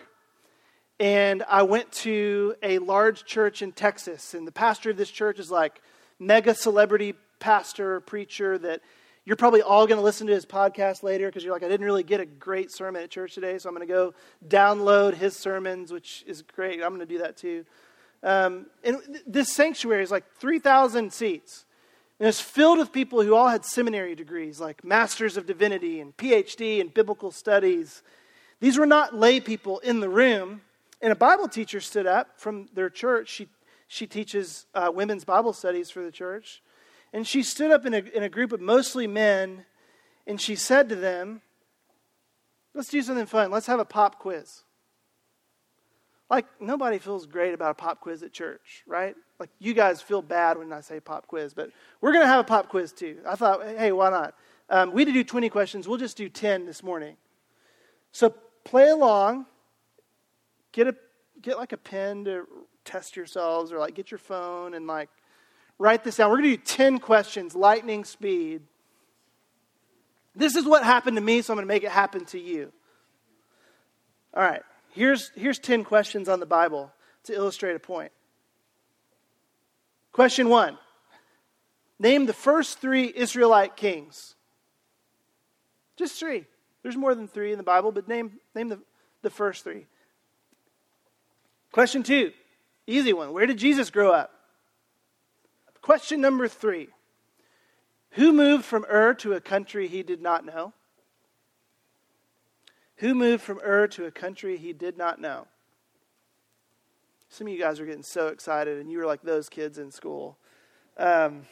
and 1.00 1.44
I 1.44 1.64
went 1.64 1.92
to 1.92 2.56
a 2.64 2.80
large 2.80 3.26
church 3.26 3.62
in 3.62 3.74
Texas. 3.74 4.34
And 4.34 4.48
the 4.48 4.52
pastor 4.52 4.92
of 4.92 4.98
this 4.98 5.12
church 5.12 5.40
is 5.40 5.52
like 5.52 5.82
mega 6.18 6.56
celebrity 6.56 7.16
pastor, 7.40 8.00
preacher 8.00 8.58
that 8.60 8.82
you're 9.26 9.36
probably 9.36 9.62
all 9.62 9.88
going 9.88 9.98
to 9.98 10.04
listen 10.04 10.28
to 10.28 10.34
his 10.34 10.46
podcast 10.46 11.04
later 11.04 11.28
because 11.28 11.44
you're 11.44 11.52
like, 11.52 11.64
I 11.64 11.68
didn't 11.68 11.86
really 11.86 12.04
get 12.04 12.22
a 12.22 12.26
great 12.26 12.72
sermon 12.72 13.04
at 13.04 13.10
church 13.10 13.34
today, 13.34 13.58
so 13.58 13.68
I'm 13.68 13.76
going 13.76 13.86
to 13.86 13.94
go 13.94 14.14
download 14.48 15.16
his 15.16 15.36
sermons, 15.36 15.92
which 15.92 16.24
is 16.28 16.44
great. 16.44 16.82
I'm 16.82 16.96
going 16.96 17.00
to 17.00 17.06
do 17.06 17.18
that 17.18 17.36
too. 17.36 17.66
Um, 18.24 18.68
and 18.84 18.98
this 19.28 19.54
sanctuary 19.54 20.04
is 20.04 20.12
like 20.12 20.24
3,000 20.38 21.12
seats. 21.12 21.66
And 22.20 22.30
it's 22.30 22.40
filled 22.40 22.78
with 22.78 22.94
people 22.94 23.22
who 23.22 23.36
all 23.36 23.50
had 23.50 23.66
seminary 23.66 24.16
degrees, 24.16 24.60
like 24.60 24.84
Masters 24.84 25.36
of 25.36 25.46
Divinity 25.46 26.00
and 26.00 26.16
PhD 26.16 26.80
in 26.80 26.88
Biblical 26.88 27.32
Studies. 27.32 28.04
These 28.62 28.78
were 28.78 28.86
not 28.86 29.14
lay 29.14 29.40
people 29.40 29.80
in 29.80 30.00
the 30.00 30.10
room. 30.10 30.62
And 31.02 31.12
a 31.12 31.16
Bible 31.16 31.50
teacher 31.50 31.82
stood 31.82 32.08
up 32.08 32.40
from 32.40 32.70
their 32.74 32.90
church. 32.90 33.30
She, 33.30 33.50
she 33.88 34.08
teaches 34.08 34.66
uh, 34.74 34.92
women's 34.94 35.26
Bible 35.26 35.52
studies 35.52 35.92
for 35.92 36.04
the 36.04 36.12
church. 36.12 36.62
And 37.12 37.28
she 37.28 37.44
stood 37.44 37.72
up 37.72 37.86
in 37.86 37.94
a, 37.94 38.00
in 38.00 38.24
a 38.24 38.30
group 38.30 38.54
of 38.54 38.62
mostly 38.62 39.08
men 39.08 39.66
and 40.28 40.40
she 40.40 40.56
said 40.56 40.90
to 40.90 40.96
them, 40.96 41.42
Let's 42.74 42.90
do 42.90 43.02
something 43.02 43.26
fun. 43.26 43.52
Let's 43.52 43.68
have 43.68 43.80
a 43.80 43.86
pop 43.86 44.20
quiz. 44.20 44.64
Like, 46.30 46.46
nobody 46.60 46.98
feels 46.98 47.26
great 47.26 47.54
about 47.54 47.72
a 47.72 47.76
pop 47.76 48.02
quiz 48.02 48.22
at 48.22 48.34
church, 48.34 48.84
right? 48.86 49.16
Like, 49.40 49.50
you 49.60 49.74
guys 49.74 50.02
feel 50.02 50.22
bad 50.22 50.58
when 50.58 50.72
I 50.72 50.82
say 50.82 51.00
pop 51.00 51.28
quiz, 51.28 51.54
but 51.54 51.70
we're 52.00 52.14
going 52.14 52.24
to 52.24 52.28
have 52.28 52.40
a 52.40 52.44
pop 52.44 52.70
quiz 52.70 52.94
too. 52.94 53.18
I 53.28 53.36
thought, 53.36 53.66
hey, 53.66 53.92
why 53.92 54.10
not? 54.10 54.36
Um, 54.70 54.94
we 54.94 55.06
did 55.06 55.14
do 55.14 55.24
20 55.24 55.50
questions. 55.50 55.88
We'll 55.88 55.98
just 55.98 56.18
do 56.18 56.30
10 56.30 56.66
this 56.66 56.82
morning. 56.82 57.18
So 58.12 58.34
play 58.64 58.90
along. 58.90 59.46
Get 60.72 60.88
a 60.88 60.96
get 61.42 61.58
like 61.58 61.74
a 61.74 61.78
pen 61.78 62.26
to 62.26 62.48
test 62.84 63.16
yourselves, 63.16 63.72
or 63.72 63.78
like 63.78 63.94
get 63.94 64.10
your 64.10 64.18
phone 64.18 64.74
and 64.74 64.88
like 64.88 65.10
write 65.78 66.04
this 66.04 66.18
down. 66.18 66.30
We're 66.30 66.38
going 66.38 66.52
to 66.52 66.58
do 66.58 66.64
10 66.64 67.00
questions, 67.00 67.56
lightning 67.56 68.04
speed. 68.04 68.62
This 70.36 70.56
is 70.56 70.66
what 70.66 70.84
happened 70.84 71.18
to 71.18 71.22
me, 71.22 71.42
so 71.42 71.54
I'm 71.54 71.58
going 71.58 71.68
to 71.68 71.74
make 71.74 71.84
it 71.84 71.92
happen 71.92 72.26
to 72.26 72.40
you. 72.40 72.72
All 74.34 74.44
right. 74.44 74.64
Here's, 74.92 75.32
here's 75.36 75.60
10 75.60 75.84
questions 75.84 76.30
on 76.30 76.40
the 76.40 76.46
Bible 76.46 76.92
to 77.24 77.34
illustrate 77.34 77.76
a 77.76 77.80
point. 77.80 78.12
Question 80.16 80.48
one 80.48 80.78
Name 82.00 82.26
the 82.26 82.32
first 82.32 82.80
three 82.80 83.12
Israelite 83.14 83.76
kings. 83.76 84.36
Just 85.98 86.18
three. 86.18 86.46
There's 86.84 86.96
more 86.96 87.14
than 87.14 87.28
three 87.28 87.52
in 87.52 87.58
the 87.58 87.66
Bible, 87.66 87.92
but 87.92 88.08
name, 88.08 88.40
name 88.56 88.70
the, 88.70 88.80
the 89.24 89.30
first 89.30 89.66
three. 89.66 89.88
Question 91.74 92.02
two, 92.02 92.32
easy 92.88 93.12
one. 93.12 93.34
Where 93.34 93.46
did 93.46 93.58
Jesus 93.58 93.90
grow 93.90 94.14
up? 94.14 94.32
Question 95.82 96.22
number 96.22 96.48
three 96.48 96.88
Who 98.12 98.32
moved 98.32 98.64
from 98.64 98.86
Ur 98.90 99.16
to 99.16 99.34
a 99.34 99.42
country 99.42 99.90
he 99.90 100.02
did 100.02 100.22
not 100.22 100.46
know? 100.46 100.72
Who 103.00 103.14
moved 103.14 103.44
from 103.44 103.60
Ur 103.60 103.88
to 103.90 104.06
a 104.06 104.12
country 104.12 104.56
he 104.56 104.72
did 104.72 104.98
not 104.98 105.20
know? 105.20 105.48
Some 107.36 107.48
of 107.48 107.54
you 107.54 107.60
guys 107.60 107.82
are 107.82 107.86
getting 107.86 108.02
so 108.02 108.28
excited, 108.28 108.80
and 108.80 108.90
you 108.90 108.98
were 108.98 109.06
like 109.06 109.22
those 109.22 109.50
kids 109.50 109.78
in 109.78 109.92
school. 109.92 110.38
Um, 110.96 111.46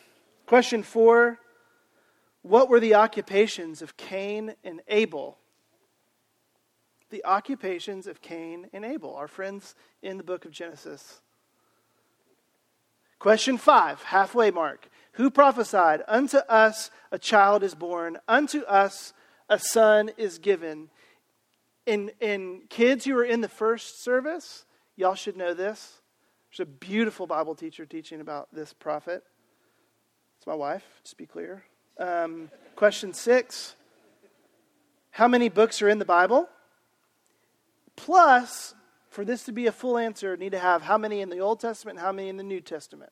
question 0.45 0.81
four 0.81 1.39
What 2.41 2.69
were 2.69 2.79
the 2.79 2.93
occupations 2.93 3.81
of 3.81 3.97
Cain 3.97 4.55
and 4.63 4.79
Abel? 4.87 5.37
The 7.09 7.25
occupations 7.25 8.07
of 8.07 8.21
Cain 8.21 8.69
and 8.71 8.85
Abel, 8.85 9.13
our 9.13 9.27
friends 9.27 9.75
in 10.01 10.15
the 10.15 10.23
book 10.23 10.45
of 10.45 10.51
Genesis. 10.51 11.19
Question 13.19 13.57
five, 13.57 14.01
halfway 14.03 14.51
mark. 14.51 14.87
Who 15.15 15.29
prophesied? 15.29 16.01
Unto 16.07 16.37
us 16.37 16.91
a 17.11 17.19
child 17.19 17.61
is 17.61 17.75
born, 17.75 18.19
unto 18.25 18.61
us 18.61 19.11
a 19.49 19.59
son 19.59 20.11
is 20.15 20.37
given, 20.37 20.89
in, 21.85 22.11
in 22.21 22.61
kids 22.69 23.03
who 23.03 23.17
are 23.17 23.25
in 23.25 23.41
the 23.41 23.49
first 23.49 24.01
service, 24.01 24.63
y'all 24.95 25.15
should 25.15 25.37
know 25.37 25.53
this. 25.53 26.01
There's 26.49 26.67
a 26.67 26.71
beautiful 26.71 27.27
Bible 27.27 27.55
teacher 27.55 27.85
teaching 27.85 28.21
about 28.21 28.53
this 28.53 28.73
prophet. 28.73 29.23
It's 30.37 30.47
my 30.47 30.55
wife, 30.55 30.83
just 31.03 31.11
to 31.11 31.17
be 31.17 31.25
clear. 31.25 31.63
Um, 31.99 32.49
question 32.75 33.13
six 33.13 33.75
How 35.11 35.27
many 35.27 35.49
books 35.49 35.81
are 35.81 35.89
in 35.89 35.99
the 35.99 36.05
Bible? 36.05 36.49
Plus, 37.95 38.73
for 39.09 39.23
this 39.23 39.43
to 39.43 39.51
be 39.51 39.67
a 39.67 39.71
full 39.71 39.97
answer, 39.97 40.35
need 40.35 40.51
to 40.53 40.59
have 40.59 40.81
how 40.81 40.97
many 40.97 41.21
in 41.21 41.29
the 41.29 41.39
Old 41.39 41.59
Testament 41.59 41.97
and 41.97 42.05
how 42.05 42.11
many 42.11 42.29
in 42.29 42.37
the 42.37 42.43
New 42.43 42.61
Testament. 42.61 43.11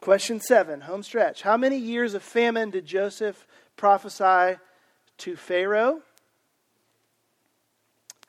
Question 0.00 0.40
seven, 0.40 0.82
home 0.82 1.02
stretch. 1.02 1.42
How 1.42 1.56
many 1.56 1.76
years 1.76 2.14
of 2.14 2.22
famine 2.22 2.70
did 2.70 2.86
Joseph 2.86 3.46
prophesy 3.76 4.58
to 5.20 5.36
Pharaoh. 5.36 6.00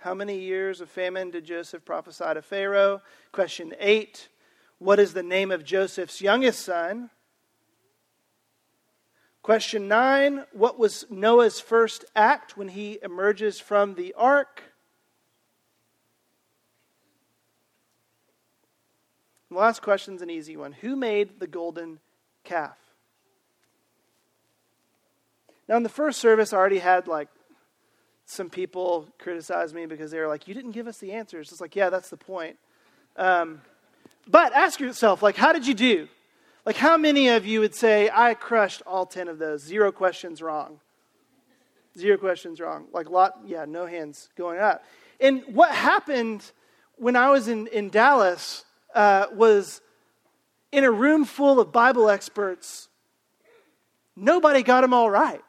How 0.02 0.16
many 0.16 0.40
years 0.40 0.82
of 0.82 0.90
famine 0.90 1.30
did 1.30 1.46
Joseph 1.46 1.86
prophesy 1.86 2.34
to 2.34 2.42
Pharaoh? 2.42 3.04
Question 3.32 3.76
eight 3.80 4.30
What 4.80 5.00
is 5.00 5.14
the 5.14 5.22
name 5.22 5.52
of 5.52 5.64
Joseph's 5.64 6.24
youngest 6.24 6.66
son? 6.66 7.12
Question 9.44 9.88
nine 9.88 10.46
What 10.54 10.80
was 10.80 11.06
Noah's 11.12 11.60
first 11.60 12.04
act 12.16 12.58
when 12.58 12.70
he 12.70 12.98
emerges 13.04 13.60
from 13.60 13.94
the 13.94 14.12
ark? 14.18 14.64
the 19.52 19.58
last 19.58 19.84
question 19.84 20.16
is 20.16 20.24
an 20.24 20.32
easy 20.32 20.58
one 20.58 20.72
Who 20.72 20.96
made 20.96 21.40
the 21.40 21.46
golden 21.46 22.00
calf? 22.44 22.78
Now, 25.70 25.78
in 25.78 25.84
the 25.84 25.90
first 25.90 26.20
service, 26.20 26.54
I 26.54 26.58
already 26.58 26.80
had 26.80 27.08
like 27.08 27.30
some 28.32 28.50
people 28.50 29.10
criticized 29.20 29.76
me 29.76 29.86
because 29.86 30.10
they 30.10 30.20
were 30.20 30.28
like, 30.28 30.48
You 30.48 30.54
didn't 30.54 30.72
give 30.72 30.88
us 30.88 31.00
the 31.00 31.12
answers. 31.12 31.52
It's 31.52 31.60
like, 31.60 31.76
Yeah, 31.76 31.90
that's 31.90 32.10
the 32.10 32.18
point. 32.18 32.58
Um, 33.18 33.62
but 34.26 34.54
ask 34.54 34.80
yourself, 34.80 35.22
like, 35.22 35.36
how 35.36 35.52
did 35.52 35.68
you 35.68 35.74
do? 35.74 36.08
Like, 36.66 36.78
how 36.78 36.96
many 36.96 37.28
of 37.28 37.46
you 37.46 37.60
would 37.60 37.76
say, 37.76 38.10
I 38.14 38.36
crushed 38.36 38.84
all 38.86 39.06
10 39.06 39.28
of 39.28 39.38
those? 39.38 39.62
Zero 39.62 39.92
questions 39.92 40.42
wrong. 40.42 40.80
Zero 41.98 42.18
questions 42.18 42.62
wrong. 42.62 42.86
Like, 42.94 43.10
lot, 43.10 43.40
yeah, 43.46 43.66
no 43.66 43.86
hands 43.86 44.30
going 44.38 44.60
up. 44.60 44.86
And 45.20 45.44
what 45.48 45.72
happened 45.72 46.50
when 46.96 47.18
I 47.18 47.32
was 47.32 47.50
in, 47.50 47.68
in 47.68 47.90
Dallas 47.90 48.64
uh, 48.96 49.26
was 49.34 49.82
in 50.72 50.86
a 50.86 50.92
room 50.92 51.26
full 51.26 51.60
of 51.60 51.74
Bible 51.74 52.10
experts, 52.10 52.88
nobody 54.16 54.64
got 54.64 54.82
them 54.82 54.94
all 54.94 55.10
right 55.10 55.42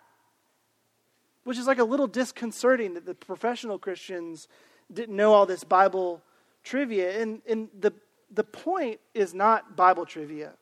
which 1.45 1.59
is 1.59 1.67
like 1.67 1.79
a 1.79 1.85
little 1.85 2.07
disconcerting 2.07 2.95
that 2.95 3.07
the 3.07 3.15
professional 3.15 3.79
Christians 3.79 4.49
didn't 4.93 5.17
know 5.17 5.33
all 5.33 5.47
this 5.47 5.65
Bible 5.65 6.23
trivia. 6.63 7.21
And, 7.21 7.43
and 7.49 7.69
the, 7.79 7.93
the 8.31 8.45
point 8.45 9.01
is 9.15 9.35
not 9.35 9.77
Bible 9.77 10.07
trivia. 10.07 10.53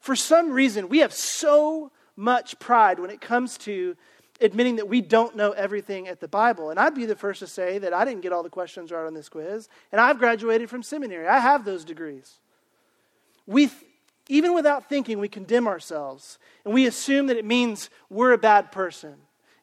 For 0.00 0.16
some 0.16 0.50
reason, 0.50 0.88
we 0.88 0.98
have 0.98 1.12
so 1.12 1.92
much 2.16 2.58
pride 2.58 2.98
when 2.98 3.10
it 3.10 3.20
comes 3.20 3.56
to 3.58 3.96
admitting 4.40 4.76
that 4.76 4.88
we 4.88 5.00
don't 5.00 5.36
know 5.36 5.52
everything 5.52 6.08
at 6.08 6.18
the 6.18 6.26
Bible. 6.26 6.70
And 6.70 6.80
I'd 6.80 6.94
be 6.94 7.06
the 7.06 7.14
first 7.14 7.38
to 7.40 7.46
say 7.46 7.78
that 7.78 7.94
I 7.94 8.04
didn't 8.04 8.22
get 8.22 8.32
all 8.32 8.42
the 8.42 8.50
questions 8.50 8.90
right 8.90 9.06
on 9.06 9.14
this 9.14 9.28
quiz, 9.28 9.68
and 9.92 10.00
I've 10.00 10.18
graduated 10.18 10.68
from 10.68 10.82
seminary. 10.82 11.28
I 11.28 11.38
have 11.38 11.64
those 11.64 11.84
degrees. 11.84 12.40
We, 13.46 13.70
even 14.28 14.54
without 14.54 14.88
thinking, 14.88 15.20
we 15.20 15.28
condemn 15.28 15.68
ourselves, 15.68 16.38
and 16.64 16.74
we 16.74 16.86
assume 16.86 17.28
that 17.28 17.36
it 17.36 17.44
means 17.44 17.88
we're 18.10 18.32
a 18.32 18.38
bad 18.38 18.72
person 18.72 19.14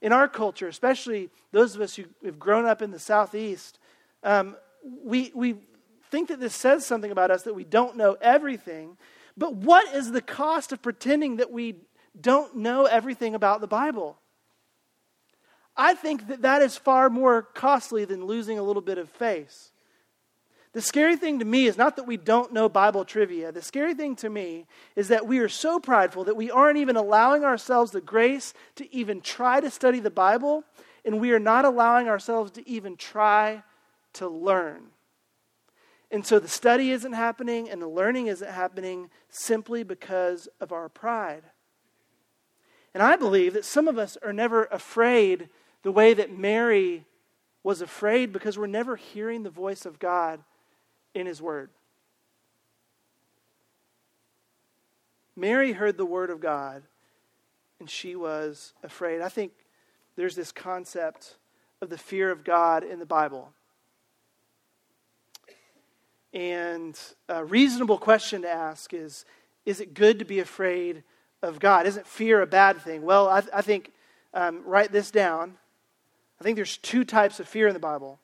in 0.01 0.12
our 0.12 0.27
culture, 0.27 0.67
especially 0.67 1.29
those 1.51 1.75
of 1.75 1.81
us 1.81 1.95
who 1.95 2.05
have 2.23 2.39
grown 2.39 2.65
up 2.65 2.81
in 2.81 2.91
the 2.91 2.99
Southeast, 2.99 3.79
um, 4.23 4.55
we, 5.03 5.31
we 5.35 5.55
think 6.09 6.29
that 6.29 6.39
this 6.39 6.55
says 6.55 6.85
something 6.85 7.12
about 7.12 7.31
us 7.31 7.43
that 7.43 7.53
we 7.55 7.63
don't 7.63 7.97
know 7.97 8.17
everything. 8.21 8.97
But 9.38 9.55
what 9.55 9.93
is 9.93 10.12
the 10.12 10.21
cost 10.21 10.71
of 10.71 10.81
pretending 10.81 11.38
that 11.38 11.51
we 11.51 11.75
don't 12.19 12.57
know 12.57 12.85
everything 12.85 13.35
about 13.35 13.62
the 13.62 13.67
Bible? 13.67 14.17
I 15.75 15.93
think 15.93 16.27
that 16.27 16.41
that 16.41 16.62
is 16.62 16.77
far 16.77 17.09
more 17.09 17.41
costly 17.41 18.03
than 18.05 18.25
losing 18.25 18.59
a 18.59 18.63
little 18.63 18.81
bit 18.81 18.97
of 18.97 19.09
face. 19.09 19.71
The 20.71 20.82
scary 20.82 21.15
thing 21.15 21.39
to 21.39 21.45
me 21.45 21.65
is 21.65 21.77
not 21.77 21.95
that 21.95 22.05
we 22.05 22.15
don't 22.15 22.53
know 22.53 22.69
Bible 22.69 23.03
trivia. 23.03 23.51
The 23.51 23.62
scary 23.62 23.95
thing 23.95 24.15
to 24.17 24.29
me 24.29 24.67
is 24.95 25.08
that 25.08 25.25
we 25.25 25.39
are 25.39 25.49
so 25.49 25.79
prideful 25.79 26.25
that 26.25 26.36
we 26.36 26.51
aren't 26.51 26.77
even 26.77 26.95
allowing 26.95 27.43
ourselves 27.43 27.91
the 27.91 28.01
grace 28.01 28.53
to 28.75 28.93
even 28.93 29.21
try 29.21 29.60
to 29.60 29.71
study 29.71 29.99
the 29.99 30.12
Bible, 30.12 30.63
and 31.03 31.19
we 31.19 31.32
are 31.32 31.39
not 31.39 31.65
allowing 31.65 32.08
ourselves 32.08 32.51
to 32.51 32.69
even 32.69 32.97
try 32.97 33.63
to 34.13 34.27
learn. 34.27 34.89
And 36.12 36.25
so 36.25 36.38
the 36.38 36.47
study 36.47 36.91
isn't 36.91 37.13
happening 37.13 37.69
and 37.69 37.82
the 37.82 37.88
learning 37.88 38.27
isn't 38.27 38.51
happening 38.51 39.10
simply 39.29 39.84
because 39.84 40.47
of 40.60 40.71
our 40.71 40.89
pride. 40.89 41.43
And 42.93 43.03
I 43.03 43.15
believe 43.15 43.53
that 43.53 43.65
some 43.65 43.88
of 43.88 43.97
us 43.97 44.17
are 44.23 44.34
never 44.34 44.65
afraid 44.65 45.49
the 45.84 45.91
way 45.91 46.13
that 46.13 46.36
Mary 46.36 47.05
was 47.63 47.82
afraid 47.82 48.34
because 48.34 48.58
we're 48.58 48.67
never 48.67 48.95
hearing 48.95 49.43
the 49.43 49.49
voice 49.49 49.86
of 49.86 49.99
God 49.99 50.43
in 51.13 51.25
his 51.25 51.41
word. 51.41 51.69
Mary 55.35 55.71
heard 55.71 55.97
the 55.97 56.05
word 56.05 56.29
of 56.29 56.41
God 56.41 56.83
and 57.79 57.89
she 57.89 58.15
was 58.15 58.73
afraid. 58.83 59.21
I 59.21 59.29
think 59.29 59.53
there's 60.15 60.35
this 60.35 60.51
concept 60.51 61.35
of 61.81 61.89
the 61.89 61.97
fear 61.97 62.29
of 62.29 62.43
God 62.43 62.83
in 62.83 62.99
the 62.99 63.05
Bible. 63.05 63.53
And 66.33 66.99
a 67.27 67.43
reasonable 67.43 67.97
question 67.97 68.41
to 68.43 68.49
ask 68.49 68.93
is 68.93 69.25
Is 69.65 69.79
it 69.79 69.93
good 69.93 70.19
to 70.19 70.25
be 70.25 70.39
afraid 70.39 71.03
of 71.41 71.59
God? 71.59 71.87
Isn't 71.87 72.05
fear 72.05 72.41
a 72.41 72.47
bad 72.47 72.81
thing? 72.81 73.01
Well, 73.01 73.29
I, 73.29 73.43
I 73.53 73.61
think, 73.61 73.91
um, 74.33 74.61
write 74.65 74.91
this 74.91 75.09
down. 75.09 75.55
I 76.39 76.43
think 76.43 76.55
there's 76.55 76.77
two 76.77 77.03
types 77.03 77.39
of 77.39 77.47
fear 77.47 77.67
in 77.67 77.73
the 77.73 77.79
Bible 77.79 78.19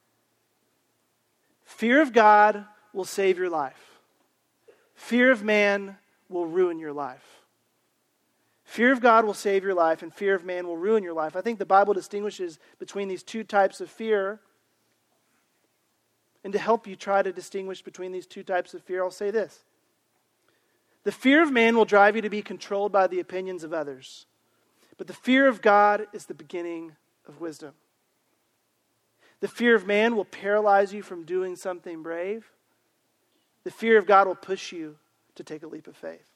fear 1.63 2.01
of 2.01 2.13
God 2.13 2.65
will 2.95 3.05
save 3.05 3.37
your 3.37 3.49
life. 3.49 3.99
Fear 4.95 5.31
of 5.31 5.43
man 5.43 5.97
will 6.29 6.45
ruin 6.45 6.79
your 6.79 6.93
life. 6.93 7.41
Fear 8.63 8.93
of 8.93 9.01
God 9.01 9.25
will 9.25 9.35
save 9.35 9.63
your 9.63 9.75
life, 9.75 10.01
and 10.01 10.11
fear 10.11 10.33
of 10.33 10.43
man 10.43 10.65
will 10.65 10.77
ruin 10.77 11.03
your 11.03 11.13
life. 11.13 11.35
I 11.35 11.41
think 11.41 11.59
the 11.59 11.65
Bible 11.65 11.93
distinguishes 11.93 12.57
between 12.79 13.07
these 13.07 13.21
two 13.21 13.43
types 13.43 13.79
of 13.79 13.91
fear. 13.91 14.39
And 16.43 16.53
to 16.53 16.59
help 16.59 16.87
you 16.87 16.95
try 16.95 17.21
to 17.21 17.31
distinguish 17.31 17.81
between 17.81 18.11
these 18.11 18.25
two 18.25 18.43
types 18.43 18.73
of 18.73 18.81
fear, 18.83 19.03
I'll 19.03 19.11
say 19.11 19.29
this 19.29 19.65
The 21.03 21.11
fear 21.11 21.43
of 21.43 21.51
man 21.51 21.75
will 21.75 21.85
drive 21.85 22.15
you 22.15 22.21
to 22.21 22.29
be 22.29 22.41
controlled 22.41 22.91
by 22.91 23.07
the 23.07 23.19
opinions 23.19 23.63
of 23.63 23.73
others, 23.73 24.25
but 24.97 25.07
the 25.07 25.13
fear 25.13 25.47
of 25.47 25.61
God 25.61 26.07
is 26.13 26.25
the 26.25 26.33
beginning 26.33 26.95
of 27.27 27.41
wisdom. 27.41 27.73
The 29.41 29.47
fear 29.47 29.75
of 29.75 29.85
man 29.85 30.15
will 30.15 30.25
paralyze 30.25 30.93
you 30.93 31.03
from 31.03 31.23
doing 31.23 31.55
something 31.55 32.01
brave. 32.01 32.51
The 33.65 33.71
fear 33.71 33.97
of 33.97 34.05
God 34.05 34.27
will 34.27 34.35
push 34.35 34.71
you 34.71 34.95
to 35.33 35.43
take 35.43 35.63
a 35.63 35.67
leap 35.67 35.87
of 35.87 35.97
faith. 35.97 36.29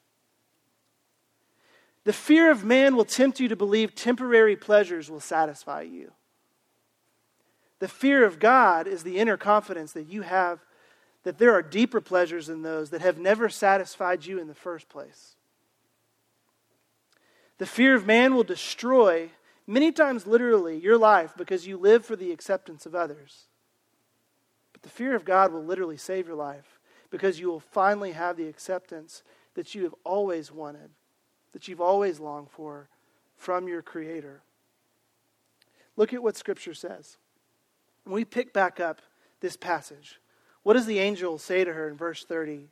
The 2.04 2.12
fear 2.12 2.50
of 2.50 2.66
man 2.66 2.96
will 2.96 3.06
tempt 3.06 3.40
you 3.40 3.48
to 3.50 3.56
believe 3.56 3.94
temporary 3.94 4.56
pleasures 4.56 5.12
will 5.12 5.20
satisfy 5.20 5.82
you. 5.82 6.12
The 7.78 7.88
fear 7.88 8.26
of 8.26 8.40
God 8.40 8.88
is 8.88 9.04
the 9.04 9.20
inner 9.20 9.38
confidence 9.38 9.94
that 9.94 10.08
you 10.08 10.24
have 10.24 10.60
that 11.24 11.38
there 11.38 11.54
are 11.54 11.62
deeper 11.62 12.02
pleasures 12.02 12.48
than 12.48 12.64
those 12.64 12.90
that 12.90 13.02
have 13.02 13.20
never 13.20 13.48
satisfied 13.48 14.26
you 14.26 14.40
in 14.40 14.48
the 14.48 14.56
first 14.56 14.90
place. 14.90 15.36
The 17.60 17.68
fear 17.68 17.94
of 17.94 18.08
man 18.08 18.34
will 18.34 18.44
destroy, 18.44 19.30
many 19.68 19.92
times 19.92 20.26
literally, 20.26 20.80
your 20.80 20.98
life 20.98 21.34
because 21.38 21.68
you 21.68 21.78
live 21.78 22.06
for 22.06 22.16
the 22.16 22.32
acceptance 22.32 22.86
of 22.86 22.96
others. 22.96 23.44
But 24.72 24.82
the 24.82 24.90
fear 24.90 25.14
of 25.16 25.26
God 25.26 25.52
will 25.52 25.64
literally 25.64 25.98
save 25.98 26.26
your 26.26 26.38
life 26.38 26.79
because 27.10 27.40
you 27.40 27.48
will 27.48 27.60
finally 27.60 28.12
have 28.12 28.38
the 28.38 28.48
acceptance 28.48 29.24
that 29.56 29.74
you 29.74 29.84
have 29.84 29.96
always 30.04 30.52
wanted 30.52 30.90
that 31.52 31.68
you've 31.68 31.82
always 31.82 32.20
longed 32.20 32.50
for 32.50 32.88
from 33.36 33.68
your 33.68 33.82
Creator. 33.82 34.42
Look 35.96 36.14
at 36.14 36.24
what 36.24 36.38
Scripture 36.38 36.74
says. 36.74 37.18
When 38.04 38.16
we 38.16 38.26
pick 38.26 38.54
back 38.54 38.80
up 38.80 39.02
this 39.40 39.58
passage, 39.58 40.20
what 40.64 40.74
does 40.74 40.86
the 40.86 41.00
angel 41.00 41.38
say 41.38 41.64
to 41.64 41.74
her 41.74 41.88
in 41.88 41.96
verse 41.96 42.24
30? 42.24 42.70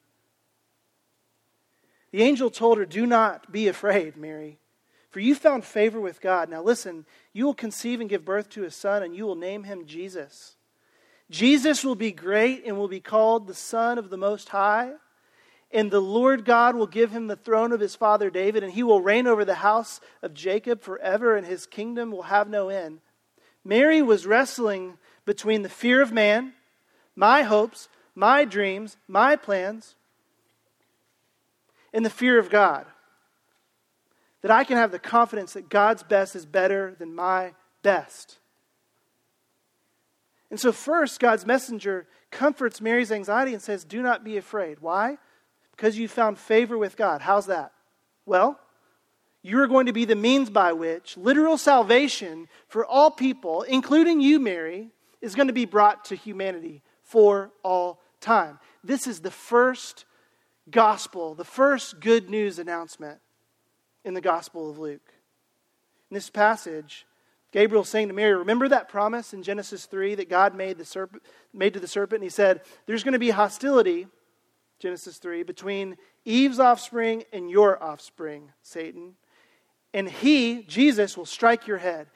The 2.12 2.21
angel 2.21 2.50
told 2.50 2.78
her, 2.78 2.86
Do 2.86 3.06
not 3.06 3.52
be 3.52 3.67
afraid, 3.67 4.15
Mary, 4.15 4.60
for 5.10 5.19
you 5.19 5.36
found 5.36 5.65
favor 5.65 6.00
with 6.00 6.21
God. 6.21 6.50
Now 6.50 6.62
listen, 6.62 7.06
you 7.34 7.45
will 7.45 7.54
conceive 7.54 8.00
and 8.00 8.10
give 8.10 8.26
birth 8.26 8.50
to 8.52 8.63
a 8.63 8.71
son, 8.71 9.04
and 9.04 9.15
you 9.15 9.26
will 9.26 9.36
name 9.36 9.63
him 9.63 9.86
Jesus. 9.86 10.57
Jesus 11.29 11.83
will 11.83 11.95
be 11.95 12.11
great 12.11 12.65
and 12.65 12.77
will 12.77 12.87
be 12.87 12.99
called 12.99 13.47
the 13.47 13.53
Son 13.53 13.97
of 13.97 14.09
the 14.09 14.17
Most 14.17 14.49
High. 14.49 14.93
And 15.71 15.91
the 15.91 15.99
Lord 15.99 16.45
God 16.45 16.75
will 16.75 16.87
give 16.87 17.11
him 17.11 17.27
the 17.27 17.35
throne 17.35 17.73
of 17.73 17.81
his 17.81 17.95
father 17.95 18.29
David, 18.29 18.63
and 18.63 18.71
he 18.71 18.83
will 18.83 19.01
reign 19.01 19.27
over 19.27 19.43
the 19.43 19.55
house 19.55 19.99
of 20.21 20.33
Jacob 20.33 20.81
forever, 20.81 21.35
and 21.35 21.45
his 21.45 21.65
kingdom 21.65 22.11
will 22.11 22.23
have 22.23 22.49
no 22.49 22.69
end. 22.69 23.01
Mary 23.65 24.01
was 24.01 24.25
wrestling 24.25 24.97
between 25.25 25.63
the 25.63 25.69
fear 25.69 26.01
of 26.01 26.13
man, 26.13 26.53
my 27.17 27.41
hopes, 27.41 27.89
my 28.15 28.45
dreams, 28.45 28.95
my 29.09 29.35
plans, 29.35 29.95
and 31.91 32.05
the 32.05 32.09
fear 32.09 32.39
of 32.39 32.49
God. 32.49 32.85
That 34.41 34.51
I 34.51 34.63
can 34.63 34.77
have 34.77 34.91
the 34.91 34.99
confidence 34.99 35.53
that 35.53 35.67
God's 35.67 36.03
best 36.03 36.33
is 36.33 36.45
better 36.45 36.95
than 36.97 37.13
my 37.13 37.53
best. 37.83 38.37
And 40.49 40.60
so, 40.60 40.71
first, 40.71 41.19
God's 41.19 41.45
messenger 41.45 42.07
comforts 42.31 42.79
Mary's 42.79 43.12
anxiety 43.12 43.53
and 43.53 43.62
says, 43.62 43.83
Do 43.83 44.01
not 44.01 44.23
be 44.23 44.38
afraid. 44.38 44.79
Why? 44.79 45.17
because 45.77 45.97
you 45.97 46.07
found 46.07 46.39
favor 46.39 46.77
with 46.77 46.97
God. 46.97 47.21
How's 47.21 47.45
that? 47.45 47.71
Well, 48.25 48.60
you 49.43 49.62
are 49.62 49.67
going 49.67 49.86
to 49.86 49.93
be 49.93 50.05
the 50.05 50.15
means 50.15 50.49
by 50.49 50.73
which 50.73 51.15
literal 51.15 51.57
salvation 51.57 52.47
for 52.67 52.83
all 52.83 53.12
people, 53.12 53.62
including 53.62 54.19
you, 54.19 54.39
Mary, 54.39 54.89
is 55.21 55.36
going 55.36 55.47
to 55.47 55.53
be 55.53 55.65
brought 55.65 56.05
to 56.05 56.15
humanity 56.15 56.81
for 57.03 57.51
all 57.63 58.01
time. 58.19 58.60
This 58.83 59.05
is 59.05 59.21
the 59.21 59.31
first 59.31 60.05
gospel, 60.69 61.36
the 61.36 61.45
first 61.45 61.99
good 61.99 62.29
news 62.29 62.60
announcement 62.60 63.19
in 64.03 64.15
the 64.15 64.21
Gospel 64.21 64.69
of 64.69 64.79
Luke. 64.79 65.13
In 66.10 66.15
this 66.15 66.29
passage, 66.29 67.05
Gabriel 67.51 67.83
saying 67.83 68.10
to 68.10 68.13
Mary, 68.13 68.36
Remember 68.36 68.67
that 68.67 68.89
promise 68.89 69.33
in 69.33 69.43
Genesis 69.43 69.86
3 69.86 70.15
that 70.15 70.29
God 70.29 70.55
made, 70.55 70.77
the 70.77 71.10
made 71.53 71.73
to 71.73 71.79
the 71.79 71.88
serpent? 71.88 72.19
And 72.19 72.23
he 72.23 72.29
said, 72.29 72.62
There's 72.86 73.03
going 73.03 73.13
to 73.13 73.19
be 73.19 73.29
hostility 73.29 74.07
Genesis 74.79 75.17
3, 75.17 75.43
between 75.43 75.97
Eve's 76.23 76.60
offspring 76.60 77.23
and 77.33 77.49
your 77.49 77.81
offspring, 77.81 78.51
Satan. 78.62 79.15
And 79.93 80.07
he, 80.07 80.63
Jesus, 80.63 81.17
will 81.17 81.25
strike 81.25 81.65
your 81.65 81.77
head. 81.77 82.07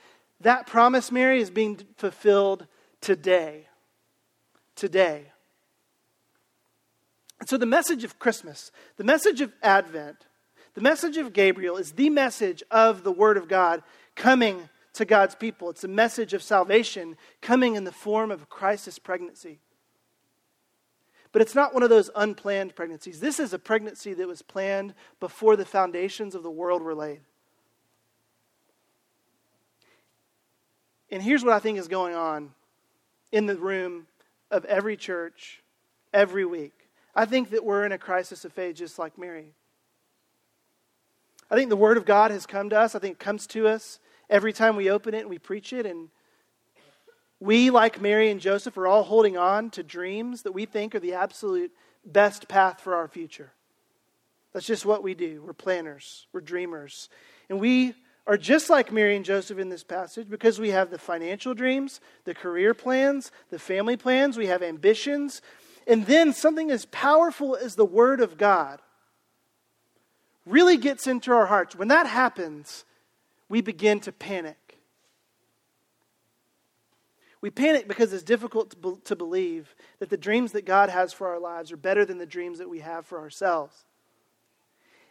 That 0.42 0.68
promise, 0.68 1.12
Mary, 1.12 1.42
is 1.42 1.50
being 1.50 1.80
fulfilled 1.98 2.68
today. 3.00 3.68
Today. 4.76 5.32
And 7.40 7.50
so 7.50 7.58
the 7.58 7.66
message 7.66 8.04
of 8.04 8.20
Christmas, 8.20 8.72
the 8.98 9.04
message 9.04 9.42
of 9.42 9.52
Advent, 9.64 10.28
the 10.76 10.82
message 10.82 11.18
of 11.18 11.34
Gabriel 11.34 11.78
is 11.78 11.94
the 11.94 12.12
message 12.12 12.62
of 12.70 13.04
the 13.04 13.12
Word 13.12 13.38
of 13.38 13.48
God 13.48 13.82
coming 14.16 14.70
to 14.94 15.06
God's 15.06 15.36
people. 15.36 15.70
It's 15.70 15.84
a 15.84 15.90
message 15.90 16.34
of 16.34 16.44
salvation 16.44 17.18
coming 17.42 17.76
in 17.76 17.84
the 17.84 17.92
form 17.92 18.32
of 18.32 18.42
a 18.44 18.46
crisis 18.46 19.00
pregnancy. 19.00 19.60
But 21.32 21.42
it's 21.42 21.56
not 21.56 21.74
one 21.74 21.84
of 21.84 21.90
those 21.90 22.10
unplanned 22.16 22.76
pregnancies. 22.76 23.20
This 23.22 23.40
is 23.40 23.54
a 23.54 23.60
pregnancy 23.60 24.14
that 24.14 24.28
was 24.28 24.42
planned 24.42 24.94
before 25.20 25.56
the 25.56 25.66
foundations 25.66 26.36
of 26.36 26.44
the 26.44 26.52
world 26.52 26.82
were 26.82 26.96
laid. 26.96 27.22
And 31.10 31.22
here's 31.22 31.44
what 31.44 31.54
I 31.54 31.60
think 31.60 31.78
is 31.78 31.88
going 31.88 32.16
on 32.16 32.52
in 33.32 33.46
the 33.46 33.56
room 33.56 34.08
of 34.50 34.66
every 34.66 34.98
church 34.98 35.62
every 36.14 36.46
week. 36.46 36.74
I 37.16 37.26
think 37.26 37.50
that 37.52 37.64
we're 37.64 37.86
in 37.86 37.92
a 37.92 37.98
crisis 37.98 38.46
of 38.46 38.54
faith 38.54 38.76
just 38.76 39.00
like 39.00 39.18
Mary. 39.18 39.54
I 41.50 41.56
think 41.56 41.70
the 41.70 41.76
Word 41.76 41.98
of 41.98 42.06
God 42.06 42.32
has 42.32 42.46
come 42.46 42.70
to 42.70 42.80
us. 42.80 42.96
I 42.96 43.00
think 43.00 43.14
it 43.14 43.20
comes 43.20 43.46
to 43.48 43.68
us 43.68 44.00
every 44.32 44.54
time 44.54 44.76
we 44.76 44.90
open 44.90 45.14
it 45.14 45.20
and 45.20 45.30
we 45.30 45.38
preach 45.38 45.74
it. 45.74 45.86
And 45.86 46.10
we, 47.40 47.70
like 47.70 48.02
Mary 48.02 48.32
and 48.32 48.40
Joseph, 48.40 48.78
are 48.78 48.88
all 48.88 49.04
holding 49.04 49.38
on 49.38 49.70
to 49.72 49.84
dreams 49.84 50.44
that 50.44 50.54
we 50.54 50.66
think 50.66 50.96
are 50.96 51.00
the 51.00 51.14
absolute 51.14 51.72
best 52.04 52.48
path 52.48 52.82
for 52.82 52.96
our 52.96 53.08
future. 53.08 53.52
That's 54.54 54.66
just 54.66 54.86
what 54.86 55.04
we 55.04 55.14
do. 55.14 55.44
We're 55.46 55.54
planners, 55.54 56.26
we're 56.34 56.42
dreamers. 56.42 57.10
And 57.50 57.60
we 57.60 57.94
are 58.28 58.38
just 58.38 58.70
like 58.70 58.92
Mary 58.92 59.16
and 59.16 59.26
Joseph 59.26 59.60
in 59.60 59.70
this 59.70 59.84
passage 59.84 60.30
because 60.30 60.60
we 60.60 60.70
have 60.70 60.90
the 60.90 60.98
financial 60.98 61.54
dreams, 61.54 62.00
the 62.24 62.34
career 62.34 62.74
plans, 62.74 63.32
the 63.50 63.60
family 63.60 63.98
plans, 63.98 64.38
we 64.38 64.48
have 64.48 64.64
ambitions. 64.64 65.42
And 65.88 66.06
then 66.06 66.32
something 66.32 66.70
as 66.70 66.86
powerful 66.86 67.56
as 67.56 67.76
the 67.76 67.86
Word 67.86 68.22
of 68.22 68.38
God 68.38 68.80
really 70.46 70.78
gets 70.78 71.08
into 71.08 71.32
our 71.32 71.48
hearts. 71.48 71.76
When 71.76 71.88
that 71.88 72.08
happens, 72.08 72.86
we 73.52 73.60
begin 73.60 74.00
to 74.00 74.14
panic. 74.14 74.80
We 77.42 77.50
panic 77.50 77.86
because 77.86 78.14
it's 78.14 78.24
difficult 78.24 78.70
to, 78.70 78.78
be- 78.78 79.02
to 79.04 79.16
believe 79.16 79.76
that 80.00 80.10
the 80.10 80.16
dreams 80.16 80.54
that 80.54 80.64
God 80.64 80.90
has 80.90 81.12
for 81.12 81.28
our 81.28 81.40
lives 81.40 81.70
are 81.70 81.78
better 81.78 82.06
than 82.06 82.18
the 82.18 82.26
dreams 82.26 82.60
that 82.60 82.70
we 82.70 82.80
have 82.80 83.06
for 83.06 83.20
ourselves. 83.20 83.84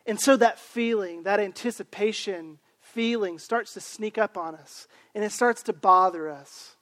And 0.06 0.18
so 0.18 0.38
that 0.38 0.58
feeling, 0.58 1.24
that 1.24 1.38
anticipation 1.38 2.58
feeling 2.80 3.38
starts 3.38 3.74
to 3.74 3.80
sneak 3.80 4.16
up 4.16 4.38
on 4.38 4.54
us 4.54 4.88
and 5.14 5.22
it 5.22 5.32
starts 5.32 5.62
to 5.64 5.74
bother 5.74 6.30
us. 6.30 6.76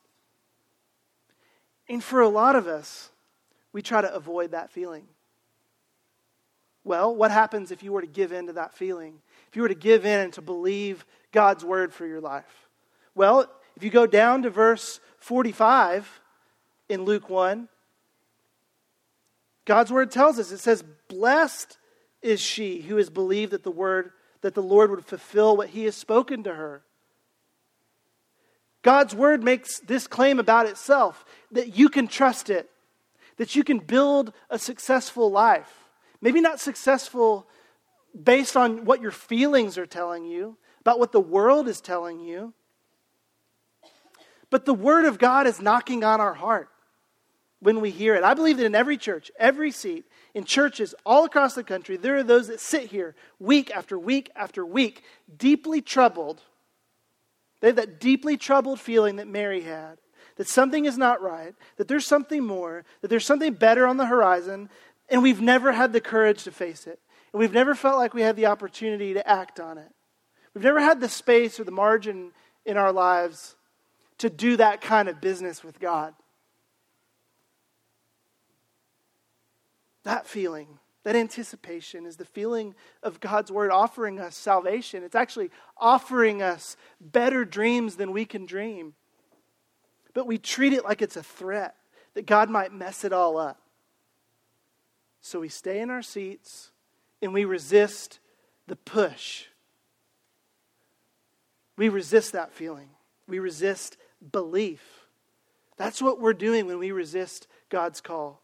And 1.88 2.04
for 2.04 2.20
a 2.20 2.28
lot 2.28 2.54
of 2.54 2.68
us, 2.68 3.10
we 3.72 3.82
try 3.82 4.00
to 4.00 4.14
avoid 4.14 4.52
that 4.52 4.70
feeling. 4.70 5.08
Well, 6.84 7.14
what 7.14 7.32
happens 7.32 7.72
if 7.72 7.82
you 7.82 7.92
were 7.92 8.00
to 8.00 8.06
give 8.06 8.30
in 8.30 8.46
to 8.46 8.52
that 8.52 8.74
feeling? 8.74 9.18
If 9.48 9.56
you 9.56 9.62
were 9.62 9.68
to 9.68 9.74
give 9.74 10.06
in 10.06 10.20
and 10.20 10.32
to 10.34 10.40
believe 10.40 11.04
God's 11.32 11.64
word 11.64 11.92
for 11.92 12.06
your 12.06 12.20
life? 12.20 12.68
Well, 13.14 13.50
if 13.76 13.82
you 13.82 13.90
go 13.90 14.06
down 14.06 14.42
to 14.42 14.50
verse 14.50 15.00
45 15.18 16.20
in 16.88 17.04
Luke 17.04 17.28
1, 17.28 17.68
God's 19.64 19.92
word 19.92 20.10
tells 20.10 20.38
us 20.38 20.50
it 20.50 20.58
says, 20.58 20.82
Blessed 21.08 21.78
is 22.22 22.40
she 22.40 22.80
who 22.80 22.96
has 22.96 23.10
believed 23.10 23.52
that 23.52 23.62
the 23.62 23.70
word 23.70 24.12
that 24.40 24.54
the 24.54 24.62
Lord 24.62 24.90
would 24.90 25.04
fulfill 25.04 25.56
what 25.56 25.70
he 25.70 25.84
has 25.84 25.96
spoken 25.96 26.44
to 26.44 26.54
her. 26.54 26.82
God's 28.82 29.14
word 29.14 29.42
makes 29.42 29.80
this 29.80 30.06
claim 30.06 30.38
about 30.38 30.66
itself 30.66 31.24
that 31.50 31.76
you 31.76 31.88
can 31.88 32.06
trust 32.06 32.48
it, 32.48 32.70
that 33.36 33.56
you 33.56 33.64
can 33.64 33.78
build 33.78 34.32
a 34.48 34.58
successful 34.58 35.30
life. 35.30 35.90
Maybe 36.20 36.40
not 36.40 36.60
successful 36.60 37.46
based 38.20 38.56
on 38.56 38.84
what 38.84 39.00
your 39.00 39.10
feelings 39.10 39.76
are 39.76 39.86
telling 39.86 40.24
you, 40.24 40.56
about 40.88 40.98
what 40.98 41.12
the 41.12 41.20
world 41.20 41.68
is 41.68 41.82
telling 41.82 42.18
you, 42.18 42.54
but 44.48 44.64
the 44.64 44.72
Word 44.72 45.04
of 45.04 45.18
God 45.18 45.46
is 45.46 45.60
knocking 45.60 46.02
on 46.02 46.18
our 46.18 46.32
heart. 46.32 46.70
when 47.60 47.80
we 47.80 47.90
hear 47.90 48.14
it. 48.14 48.22
I 48.22 48.34
believe 48.34 48.56
that 48.58 48.66
in 48.66 48.76
every 48.76 48.96
church, 48.96 49.32
every 49.36 49.72
seat, 49.72 50.04
in 50.32 50.44
churches 50.44 50.94
all 51.04 51.24
across 51.24 51.54
the 51.56 51.64
country, 51.64 51.96
there 51.96 52.16
are 52.16 52.22
those 52.22 52.46
that 52.46 52.60
sit 52.60 52.84
here 52.84 53.16
week 53.40 53.72
after 53.72 53.98
week 53.98 54.30
after 54.36 54.64
week, 54.64 55.02
deeply 55.36 55.82
troubled. 55.82 56.40
They 57.60 57.66
have 57.66 57.76
that 57.76 57.98
deeply 57.98 58.36
troubled 58.36 58.78
feeling 58.78 59.16
that 59.16 59.26
Mary 59.26 59.62
had 59.62 59.98
that 60.36 60.48
something 60.48 60.84
is 60.84 60.96
not 60.96 61.20
right, 61.20 61.52
that 61.76 61.88
there's 61.88 62.06
something 62.06 62.46
more, 62.46 62.84
that 63.00 63.08
there's 63.08 63.26
something 63.26 63.54
better 63.54 63.88
on 63.88 63.96
the 63.96 64.06
horizon, 64.06 64.70
and 65.08 65.20
we've 65.20 65.40
never 65.40 65.72
had 65.72 65.92
the 65.92 66.00
courage 66.00 66.44
to 66.44 66.52
face 66.52 66.86
it. 66.86 67.00
And 67.32 67.40
we've 67.40 67.52
never 67.52 67.74
felt 67.74 67.98
like 67.98 68.14
we 68.14 68.22
had 68.22 68.36
the 68.36 68.46
opportunity 68.46 69.14
to 69.14 69.28
act 69.28 69.58
on 69.58 69.78
it. 69.78 69.90
We've 70.58 70.64
never 70.64 70.80
had 70.80 71.00
the 71.00 71.08
space 71.08 71.60
or 71.60 71.64
the 71.64 71.70
margin 71.70 72.32
in 72.66 72.76
our 72.76 72.92
lives 72.92 73.54
to 74.18 74.28
do 74.28 74.56
that 74.56 74.80
kind 74.80 75.08
of 75.08 75.20
business 75.20 75.62
with 75.62 75.78
God. 75.78 76.14
That 80.02 80.26
feeling, 80.26 80.80
that 81.04 81.14
anticipation, 81.14 82.06
is 82.06 82.16
the 82.16 82.24
feeling 82.24 82.74
of 83.04 83.20
God's 83.20 83.52
Word 83.52 83.70
offering 83.70 84.18
us 84.18 84.34
salvation. 84.34 85.04
It's 85.04 85.14
actually 85.14 85.52
offering 85.76 86.42
us 86.42 86.76
better 87.00 87.44
dreams 87.44 87.94
than 87.94 88.10
we 88.10 88.24
can 88.24 88.44
dream. 88.44 88.94
But 90.12 90.26
we 90.26 90.38
treat 90.38 90.72
it 90.72 90.82
like 90.82 91.02
it's 91.02 91.16
a 91.16 91.22
threat 91.22 91.76
that 92.14 92.26
God 92.26 92.50
might 92.50 92.72
mess 92.72 93.04
it 93.04 93.12
all 93.12 93.38
up. 93.38 93.60
So 95.20 95.38
we 95.38 95.50
stay 95.50 95.78
in 95.78 95.88
our 95.88 96.02
seats 96.02 96.72
and 97.22 97.32
we 97.32 97.44
resist 97.44 98.18
the 98.66 98.74
push. 98.74 99.44
We 101.78 101.88
resist 101.88 102.32
that 102.32 102.52
feeling. 102.52 102.90
We 103.26 103.38
resist 103.38 103.96
belief. 104.32 105.06
That's 105.76 106.02
what 106.02 106.20
we're 106.20 106.34
doing 106.34 106.66
when 106.66 106.78
we 106.78 106.90
resist 106.90 107.46
God's 107.70 108.00
call. 108.00 108.42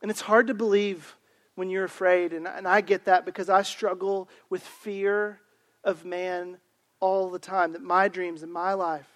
And 0.00 0.10
it's 0.10 0.20
hard 0.20 0.46
to 0.46 0.54
believe 0.54 1.16
when 1.56 1.68
you're 1.68 1.84
afraid. 1.84 2.32
And, 2.32 2.46
and 2.46 2.68
I 2.68 2.80
get 2.82 3.06
that 3.06 3.26
because 3.26 3.50
I 3.50 3.62
struggle 3.62 4.28
with 4.48 4.62
fear 4.62 5.40
of 5.82 6.04
man 6.04 6.58
all 7.00 7.30
the 7.30 7.38
time, 7.38 7.72
that 7.72 7.82
my 7.82 8.06
dreams 8.08 8.42
and 8.44 8.52
my 8.52 8.74
life. 8.74 9.08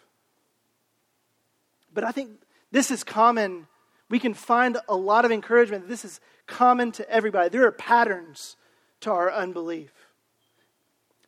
But 1.95 2.03
I 2.03 2.11
think 2.11 2.31
this 2.73 2.91
is 2.91 3.05
common. 3.05 3.69
We 4.09 4.19
can 4.19 4.35
find 4.35 4.77
a 4.89 4.97
lot 4.97 5.25
of 5.25 5.31
encouragement. 5.31 5.89
This 5.89 6.05
is 6.05 6.21
common 6.49 6.91
to 6.93 7.09
everybody. 7.09 7.49
There 7.49 7.65
are 7.67 7.73
patterns 7.73 8.57
to 9.01 9.13
our 9.13 9.33
unbelief. 9.33 10.00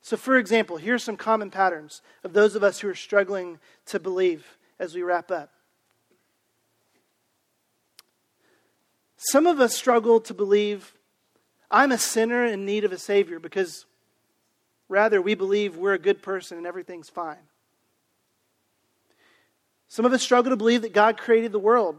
So, 0.03 0.17
for 0.17 0.37
example, 0.37 0.77
here 0.77 0.97
are 0.97 0.99
some 0.99 1.17
common 1.17 1.51
patterns 1.51 2.03
of 2.25 2.33
those 2.33 2.57
of 2.57 2.65
us 2.65 2.81
who 2.81 2.89
are 2.89 2.95
struggling 2.95 3.61
to 3.87 4.01
believe 4.01 4.59
as 4.79 4.95
we 4.95 5.03
wrap 5.03 5.31
up. 5.31 5.53
Some 9.17 9.47
of 9.47 9.61
us 9.61 9.77
struggle 9.77 10.21
to 10.23 10.35
believe 10.35 10.95
I'm 11.71 11.93
a 11.93 11.99
sinner 11.99 12.45
in 12.45 12.67
need 12.67 12.83
of 12.85 12.91
a 12.91 12.99
Savior 12.99 13.39
because 13.39 13.87
rather 14.89 15.23
we 15.23 15.37
believe 15.37 15.77
we're 15.77 15.95
a 15.95 15.99
good 15.99 16.21
person 16.21 16.59
and 16.59 16.67
everything's 16.67 17.09
fine. 17.09 17.47
Some 19.87 20.05
of 20.05 20.13
us 20.13 20.23
struggle 20.23 20.51
to 20.51 20.57
believe 20.57 20.83
that 20.83 20.93
God 20.93 21.17
created 21.17 21.53
the 21.53 21.61
world 21.61 21.97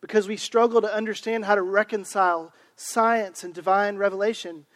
because 0.00 0.26
we 0.26 0.36
struggle 0.36 0.80
to 0.80 0.92
understand 0.92 1.44
how 1.44 1.54
to 1.54 1.62
reconcile 1.62 2.52
science 2.74 3.44
and 3.44 3.54
divine 3.54 3.96
revelation. 3.96 4.66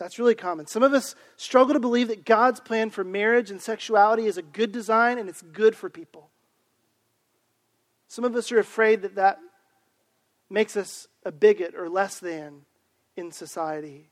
That's 0.00 0.18
really 0.18 0.34
common. 0.34 0.66
Some 0.66 0.82
of 0.82 0.94
us 0.94 1.14
struggle 1.36 1.74
to 1.74 1.78
believe 1.78 2.08
that 2.08 2.24
God's 2.24 2.58
plan 2.58 2.88
for 2.88 3.04
marriage 3.04 3.50
and 3.50 3.60
sexuality 3.60 4.24
is 4.24 4.38
a 4.38 4.42
good 4.42 4.72
design 4.72 5.18
and 5.18 5.28
it's 5.28 5.42
good 5.42 5.76
for 5.76 5.90
people. 5.90 6.30
Some 8.08 8.24
of 8.24 8.34
us 8.34 8.50
are 8.50 8.58
afraid 8.58 9.02
that 9.02 9.16
that 9.16 9.38
makes 10.48 10.74
us 10.74 11.06
a 11.26 11.30
bigot 11.30 11.74
or 11.76 11.90
less 11.90 12.18
than 12.18 12.62
in 13.14 13.30
society. 13.30 14.08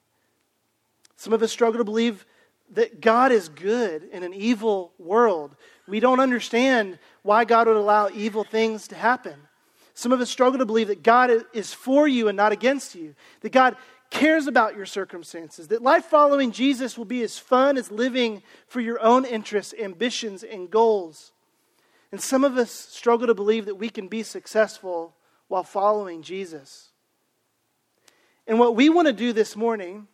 Some 1.17 1.33
of 1.33 1.43
us 1.43 1.51
struggle 1.51 1.79
to 1.79 1.85
believe 1.85 2.27
that 2.75 3.01
God 3.01 3.33
is 3.33 3.49
good 3.49 4.11
in 4.13 4.23
an 4.23 4.35
evil 4.35 4.93
world. 4.99 5.57
We 5.87 6.01
don't 6.01 6.21
understand 6.21 6.99
why 7.23 7.47
God 7.47 7.67
would 7.67 7.79
allow 7.79 8.11
evil 8.11 8.45
things 8.45 8.89
to 8.89 8.95
happen. 8.95 9.37
Some 9.95 10.13
of 10.13 10.21
us 10.21 10.29
struggle 10.29 10.59
to 10.59 10.67
believe 10.67 10.89
that 10.89 11.03
God 11.03 11.31
is 11.55 11.73
for 11.73 12.07
you 12.07 12.29
and 12.29 12.37
not 12.37 12.53
against 12.53 12.95
you, 12.95 13.15
that 13.41 13.53
God 13.53 13.75
cares 14.11 14.47
about 14.47 14.77
your 14.77 14.87
circumstances, 14.87 15.69
that 15.69 15.83
life 15.83 16.05
following 16.05 16.53
Jesus 16.53 16.97
will 16.97 17.05
be 17.05 17.23
as 17.23 17.39
fun 17.39 17.77
as 17.77 17.91
living 17.91 18.43
for 18.67 18.81
your 18.81 19.01
own 19.01 19.25
interests, 19.25 19.75
ambitions, 19.79 20.43
and 20.43 20.71
goals. 20.71 21.33
And 22.11 22.21
some 22.21 22.45
of 22.45 22.57
us 22.57 22.71
struggle 22.71 23.27
to 23.27 23.35
believe 23.35 23.67
that 23.67 23.75
we 23.75 23.91
can 23.91 24.09
be 24.09 24.23
successful 24.23 25.15
while 25.49 25.63
following 25.63 26.23
Jesus. 26.23 26.91
And 28.47 28.59
what 28.59 28.77
we 28.77 28.89
want 28.89 29.09
to 29.09 29.13
do 29.13 29.33
this 29.33 29.57
morning, 29.57 30.09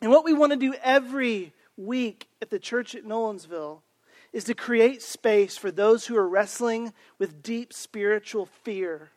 and 0.00 0.10
what 0.10 0.24
we 0.24 0.32
want 0.32 0.52
to 0.52 0.58
do 0.58 0.74
every 0.82 1.52
week 1.76 2.28
at 2.40 2.50
the 2.50 2.58
church 2.58 2.94
at 2.94 3.04
Nolensville, 3.04 3.80
is 4.32 4.44
to 4.44 4.54
create 4.54 5.02
space 5.02 5.56
for 5.56 5.70
those 5.70 6.06
who 6.06 6.16
are 6.16 6.28
wrestling 6.28 6.92
with 7.18 7.42
deep 7.42 7.72
spiritual 7.72 8.46
fear 8.46 9.11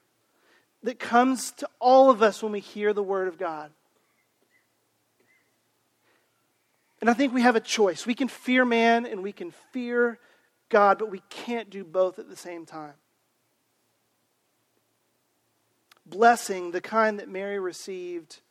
that 0.86 1.00
comes 1.00 1.52
to 1.52 1.70
all 1.80 2.10
of 2.10 2.22
us 2.22 2.42
when 2.42 2.52
we 2.52 2.60
hear 2.60 2.94
the 2.94 3.04
Word 3.04 3.28
of 3.28 3.38
God. 3.38 3.72
And 7.02 7.10
I 7.10 7.14
think 7.14 7.34
we 7.34 7.42
have 7.42 7.56
a 7.56 7.62
choice. 7.62 8.06
We 8.06 8.16
can 8.16 8.28
fear 8.28 8.66
man 8.66 9.06
and 9.06 9.22
we 9.22 9.32
can 9.32 9.52
fear 9.72 10.20
God, 10.70 10.98
but 10.98 11.12
we 11.12 11.22
can't 11.30 11.70
do 11.70 11.84
both 11.84 12.18
at 12.18 12.30
the 12.30 12.36
same 12.36 12.66
time. 12.66 12.94
Blessing, 16.06 16.72
the 16.72 16.82
kind 16.82 17.20
that 17.20 17.30
Mary 17.30 17.60
received 17.60 18.42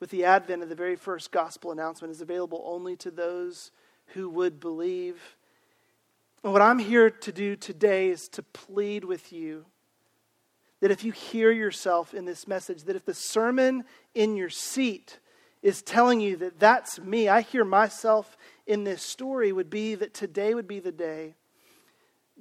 with 0.00 0.10
the 0.10 0.24
advent 0.24 0.62
of 0.62 0.68
the 0.68 0.74
very 0.74 0.96
first 0.96 1.32
gospel 1.32 1.72
announcement, 1.72 2.12
is 2.12 2.20
available 2.20 2.62
only 2.64 2.96
to 2.96 3.10
those 3.10 3.72
who 4.14 4.30
would 4.30 4.60
believe 4.60 5.36
and 6.44 6.52
what 6.52 6.62
I'm 6.62 6.78
here 6.78 7.10
to 7.10 7.32
do 7.32 7.56
today 7.56 8.10
is 8.10 8.28
to 8.30 8.42
plead 8.42 9.04
with 9.04 9.32
you 9.32 9.66
that 10.80 10.90
if 10.90 11.04
you 11.04 11.12
hear 11.12 11.50
yourself 11.50 12.14
in 12.14 12.24
this 12.24 12.46
message, 12.46 12.84
that 12.84 12.96
if 12.96 13.04
the 13.04 13.14
sermon 13.14 13.84
in 14.14 14.36
your 14.36 14.50
seat 14.50 15.18
is 15.62 15.82
telling 15.82 16.20
you 16.20 16.36
that 16.36 16.60
that's 16.60 17.00
me, 17.00 17.28
I 17.28 17.40
hear 17.40 17.64
myself 17.64 18.36
in 18.66 18.84
this 18.84 19.02
story, 19.02 19.52
would 19.52 19.70
be 19.70 19.94
that 19.96 20.14
today 20.14 20.54
would 20.54 20.68
be 20.68 20.78
the 20.78 20.92
day 20.92 21.34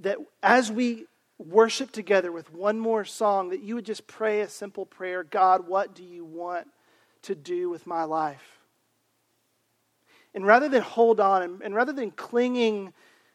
that 0.02 0.18
as 0.44 0.72
we 0.72 1.06
worship 1.40 1.92
together 1.92 2.32
with 2.32 2.52
one 2.54 2.80
more 2.80 3.06
song, 3.06 3.50
that 3.50 3.62
you 3.62 3.76
would 3.76 3.86
just 3.86 4.08
pray 4.08 4.42
a 4.42 4.50
simple 4.50 4.86
prayer 4.86 5.24
God, 5.24 5.68
what 5.68 5.96
do 5.96 6.04
you 6.04 6.26
want 6.26 6.68
to 7.24 7.36
do 7.36 7.70
with 7.70 7.88
my 7.88 8.04
life? 8.04 8.60
And 10.34 10.46
rather 10.46 10.70
than 10.70 10.84
hold 10.84 11.20
on 11.20 11.42
and, 11.42 11.62
and 11.62 11.76
rather 11.76 11.94
than 11.94 12.12
clinging 12.12 12.94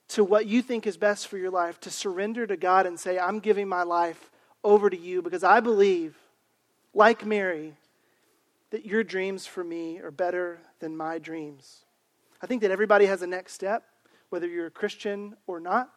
to 0.08 0.22
what 0.22 0.46
you 0.46 0.62
think 0.62 0.86
is 0.86 0.96
best 0.96 1.26
for 1.26 1.38
your 1.38 1.50
life, 1.50 1.80
to 1.80 1.90
surrender 1.90 2.46
to 2.46 2.56
God 2.56 2.86
and 2.86 2.98
say, 2.98 3.18
I'm 3.18 3.40
giving 3.40 3.68
my 3.68 3.82
life 3.82 4.30
over 4.64 4.88
to 4.88 4.96
you 4.96 5.22
because 5.22 5.44
I 5.44 5.60
believe, 5.60 6.16
like 6.94 7.24
Mary, 7.24 7.74
that 8.70 8.86
your 8.86 9.04
dreams 9.04 9.46
for 9.46 9.62
me 9.62 9.98
are 10.00 10.10
better 10.10 10.58
than 10.80 10.96
my 10.96 11.18
dreams. 11.18 11.84
I 12.40 12.46
think 12.46 12.62
that 12.62 12.70
everybody 12.70 13.06
has 13.06 13.22
a 13.22 13.26
next 13.26 13.52
step, 13.52 13.84
whether 14.30 14.46
you're 14.46 14.66
a 14.66 14.70
Christian 14.70 15.36
or 15.46 15.60
not. 15.60 15.90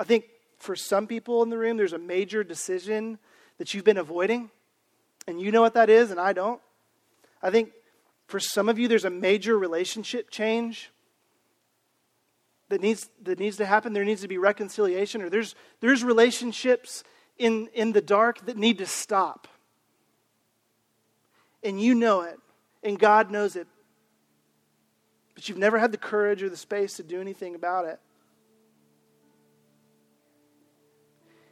I 0.00 0.04
think 0.04 0.24
for 0.58 0.76
some 0.76 1.06
people 1.06 1.42
in 1.42 1.50
the 1.50 1.58
room, 1.58 1.76
there's 1.76 1.92
a 1.92 1.98
major 1.98 2.44
decision 2.44 3.18
that 3.58 3.74
you've 3.74 3.84
been 3.84 3.98
avoiding, 3.98 4.50
and 5.26 5.40
you 5.40 5.50
know 5.50 5.60
what 5.60 5.74
that 5.74 5.90
is, 5.90 6.10
and 6.10 6.20
I 6.20 6.32
don't. 6.32 6.60
I 7.42 7.50
think 7.50 7.72
for 8.26 8.38
some 8.38 8.68
of 8.68 8.78
you, 8.78 8.88
there's 8.88 9.04
a 9.04 9.10
major 9.10 9.58
relationship 9.58 10.30
change 10.30 10.90
that 12.68 12.80
needs, 12.80 13.08
that 13.22 13.38
needs 13.38 13.56
to 13.56 13.66
happen. 13.66 13.92
There 13.92 14.04
needs 14.04 14.22
to 14.22 14.28
be 14.28 14.38
reconciliation, 14.38 15.22
or 15.22 15.30
there's, 15.30 15.54
there's 15.80 16.04
relationships 16.04 17.02
in, 17.38 17.68
in 17.72 17.92
the 17.92 18.00
dark 18.00 18.44
that 18.46 18.56
need 18.56 18.78
to 18.78 18.86
stop. 18.86 19.48
And 21.62 21.80
you 21.80 21.94
know 21.94 22.22
it, 22.22 22.38
and 22.82 22.98
God 22.98 23.30
knows 23.30 23.56
it. 23.56 23.66
But 25.34 25.48
you've 25.48 25.58
never 25.58 25.78
had 25.78 25.92
the 25.92 25.98
courage 25.98 26.42
or 26.42 26.48
the 26.48 26.56
space 26.56 26.96
to 26.96 27.02
do 27.02 27.20
anything 27.20 27.54
about 27.54 27.84
it. 27.84 27.98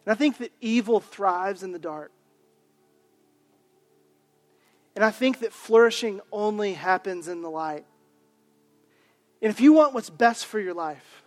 And 0.05 0.12
I 0.12 0.14
think 0.14 0.39
that 0.39 0.53
evil 0.61 1.01
thrives 1.01 1.62
in 1.62 1.73
the 1.73 1.79
dark. 1.79 2.12
And 4.95 5.05
I 5.05 5.11
think 5.11 5.41
that 5.41 5.53
flourishing 5.53 6.21
only 6.33 6.73
happens 6.73 7.29
in 7.29 7.43
the 7.43 7.51
light. 7.51 7.85
And 9.47 9.55
if 9.55 9.61
you 9.61 9.72
want 9.72 9.94
what's 9.94 10.11
best 10.11 10.47
for 10.47 10.59
your 10.59 10.74
life, 10.74 11.22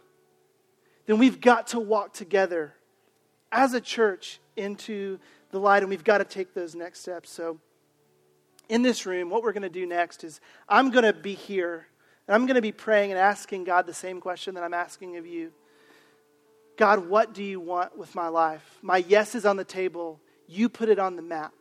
then 1.05 1.19
we've 1.19 1.39
got 1.39 1.67
to 1.67 1.79
walk 1.79 2.11
together 2.11 2.73
as 3.49 3.73
a 3.73 3.79
church 3.79 4.41
into 4.57 5.19
the 5.51 5.57
light, 5.57 5.83
and 5.83 5.89
we've 5.89 6.03
got 6.03 6.17
to 6.17 6.25
take 6.25 6.53
those 6.53 6.75
next 6.75 6.99
steps. 6.99 7.29
So, 7.29 7.59
in 8.67 8.81
this 8.81 9.05
room, 9.05 9.29
what 9.29 9.41
we're 9.41 9.53
going 9.53 9.63
to 9.63 9.69
do 9.69 9.85
next 9.85 10.25
is 10.25 10.41
I'm 10.67 10.91
going 10.91 11.05
to 11.05 11.13
be 11.13 11.33
here, 11.33 11.87
and 12.27 12.35
I'm 12.35 12.45
going 12.45 12.55
to 12.55 12.61
be 12.61 12.73
praying 12.73 13.11
and 13.11 13.17
asking 13.17 13.63
God 13.63 13.87
the 13.87 13.93
same 13.93 14.19
question 14.19 14.53
that 14.55 14.65
I'm 14.65 14.73
asking 14.73 15.15
of 15.15 15.25
you 15.25 15.53
God, 16.75 17.07
what 17.07 17.33
do 17.33 17.41
you 17.41 17.61
want 17.61 17.97
with 17.97 18.13
my 18.15 18.27
life? 18.27 18.79
My 18.81 18.97
yes 18.97 19.33
is 19.33 19.45
on 19.45 19.55
the 19.55 19.63
table. 19.63 20.19
You 20.45 20.67
put 20.67 20.89
it 20.89 20.99
on 20.99 21.15
the 21.15 21.21
map. 21.21 21.53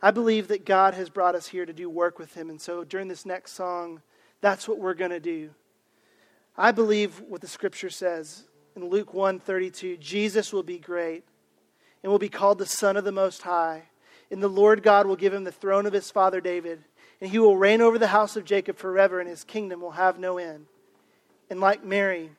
I 0.00 0.10
believe 0.10 0.48
that 0.48 0.64
God 0.64 0.94
has 0.94 1.10
brought 1.10 1.34
us 1.34 1.48
here 1.48 1.66
to 1.66 1.72
do 1.72 1.90
work 1.90 2.18
with 2.18 2.34
Him. 2.34 2.50
And 2.50 2.60
so 2.60 2.84
during 2.84 3.08
this 3.08 3.26
next 3.26 3.52
song, 3.52 4.02
that's 4.40 4.68
what 4.68 4.78
we're 4.78 4.94
going 4.94 5.10
to 5.10 5.20
do. 5.20 5.50
I 6.56 6.72
believe 6.72 7.20
what 7.20 7.40
the 7.40 7.48
scripture 7.48 7.90
says 7.90 8.44
in 8.76 8.88
Luke 8.88 9.12
1:32, 9.12 9.98
Jesus 9.98 10.52
will 10.52 10.62
be 10.62 10.78
great 10.78 11.24
and 12.02 12.12
will 12.12 12.18
be 12.18 12.28
called 12.28 12.58
the 12.58 12.66
Son 12.66 12.96
of 12.96 13.04
the 13.04 13.12
Most 13.12 13.42
High. 13.42 13.84
And 14.30 14.42
the 14.42 14.48
Lord 14.48 14.82
God 14.82 15.06
will 15.06 15.16
give 15.16 15.32
him 15.32 15.44
the 15.44 15.52
throne 15.52 15.86
of 15.86 15.92
his 15.92 16.10
father 16.10 16.40
David, 16.40 16.84
and 17.20 17.30
he 17.30 17.38
will 17.38 17.56
reign 17.56 17.80
over 17.80 17.98
the 17.98 18.08
house 18.08 18.36
of 18.36 18.44
Jacob 18.44 18.76
forever, 18.76 19.20
and 19.20 19.28
his 19.28 19.42
kingdom 19.42 19.80
will 19.80 19.92
have 19.92 20.18
no 20.18 20.38
end. 20.38 20.66
And 21.48 21.60
like 21.60 21.82
Mary, 21.82 22.30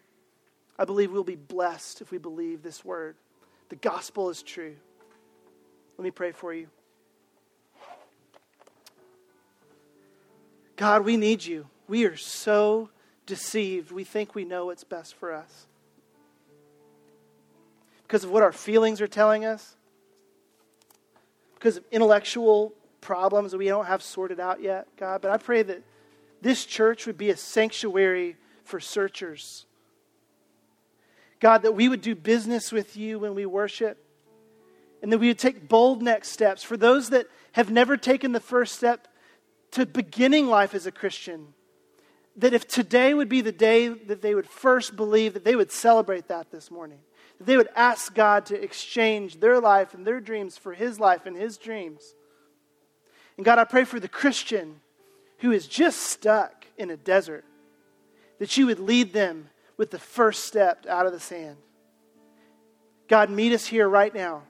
I 0.78 0.86
believe 0.86 1.12
we'll 1.12 1.24
be 1.24 1.36
blessed 1.36 2.00
if 2.00 2.12
we 2.12 2.20
believe 2.20 2.62
this 2.62 2.86
word. 2.86 3.16
The 3.70 3.76
gospel 3.76 4.30
is 4.30 4.44
true. 4.44 4.76
Let 5.98 6.04
me 6.04 6.12
pray 6.12 6.32
for 6.32 6.54
you. 6.54 6.68
God, 10.80 11.04
we 11.04 11.18
need 11.18 11.44
you. 11.44 11.68
We 11.90 12.06
are 12.06 12.16
so 12.16 12.90
deceived. 13.26 13.92
We 13.92 14.06
think 14.06 14.34
we 14.34 14.46
know 14.46 14.68
what's 14.68 14.86
best 14.86 15.14
for 15.14 15.34
us 15.34 15.68
because 18.04 18.24
of 18.24 18.32
what 18.32 18.44
our 18.44 18.54
feelings 18.54 19.02
are 19.02 19.08
telling 19.08 19.44
us, 19.44 19.76
because 21.56 21.76
of 21.76 21.84
intellectual 21.92 22.72
problems 23.02 23.52
that 23.52 23.58
we 23.58 23.68
don't 23.68 23.88
have 23.88 24.02
sorted 24.02 24.40
out 24.40 24.62
yet, 24.62 24.88
God. 24.96 25.22
But 25.22 25.32
I 25.32 25.38
pray 25.38 25.64
that 25.64 25.84
this 26.42 26.64
church 26.64 27.06
would 27.06 27.18
be 27.18 27.30
a 27.30 27.36
sanctuary 27.36 28.38
for 28.64 28.80
searchers. 28.80 29.66
God, 31.42 31.64
that 31.64 31.74
we 31.74 31.90
would 31.90 32.02
do 32.02 32.16
business 32.16 32.72
with 32.72 32.96
you 32.96 33.20
when 33.20 33.36
we 33.36 33.46
worship, 33.46 33.98
and 35.02 35.12
that 35.12 35.18
we 35.18 35.28
would 35.28 35.40
take 35.40 35.68
bold 35.68 36.02
next 36.02 36.30
steps. 36.30 36.64
For 36.64 36.78
those 36.78 37.10
that 37.10 37.28
have 37.52 37.70
never 37.70 37.98
taken 37.98 38.32
the 38.32 38.40
first 38.40 38.76
step 38.76 39.09
to 39.72 39.86
beginning 39.86 40.48
life 40.48 40.74
as 40.74 40.86
a 40.86 40.92
Christian, 40.92 41.54
that 42.36 42.54
if 42.54 42.68
today 42.68 43.14
would 43.14 43.30
be 43.30 43.42
the 43.42 43.52
day 43.52 43.90
that 43.90 44.22
they 44.22 44.34
would 44.34 44.48
first 44.48 44.96
believe, 44.96 45.34
that 45.34 45.44
they 45.44 45.56
would 45.56 45.72
celebrate 45.72 46.28
that 46.28 46.52
this 46.52 46.72
morning 46.72 47.00
that 47.40 47.46
they 47.46 47.58
would 47.58 47.70
ask 47.76 48.14
God 48.14 48.46
to 48.48 48.62
exchange 48.62 49.40
their 49.40 49.60
life 49.60 49.94
and 49.94 50.06
their 50.06 50.20
dreams 50.20 50.58
for 50.58 50.74
His 50.74 51.00
life 51.00 51.26
and 51.26 51.36
His 51.36 51.58
dreams. 51.58 52.14
And 53.38 53.46
God, 53.46 53.58
I 53.58 53.64
pray 53.64 53.86
for 53.86 54.00
the 54.00 54.10
Christian 54.10 54.82
who 55.40 55.52
is 55.52 55.68
just 55.68 56.02
stuck 56.02 56.66
in 56.78 56.90
a 56.90 56.98
desert, 56.98 57.46
that 58.40 58.58
you 58.58 58.66
would 58.66 58.80
lead 58.80 59.14
them 59.14 59.50
with 59.78 59.90
the 59.90 60.00
first 60.00 60.44
step 60.44 60.86
out 60.88 61.06
of 61.06 61.14
the 61.14 61.20
sand. 61.20 61.56
God, 63.08 63.30
meet 63.30 63.54
us 63.54 63.66
here 63.66 63.88
right 63.88 64.14
now. 64.14 64.44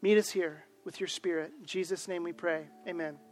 Meet 0.00 0.18
us 0.18 0.30
here 0.30 0.64
with 0.88 1.00
your 1.00 1.06
Spirit. 1.06 1.52
In 1.60 1.66
Jesus' 1.66 2.08
name 2.08 2.22
we 2.22 2.32
pray. 2.32 2.64
Amen. 2.88 3.27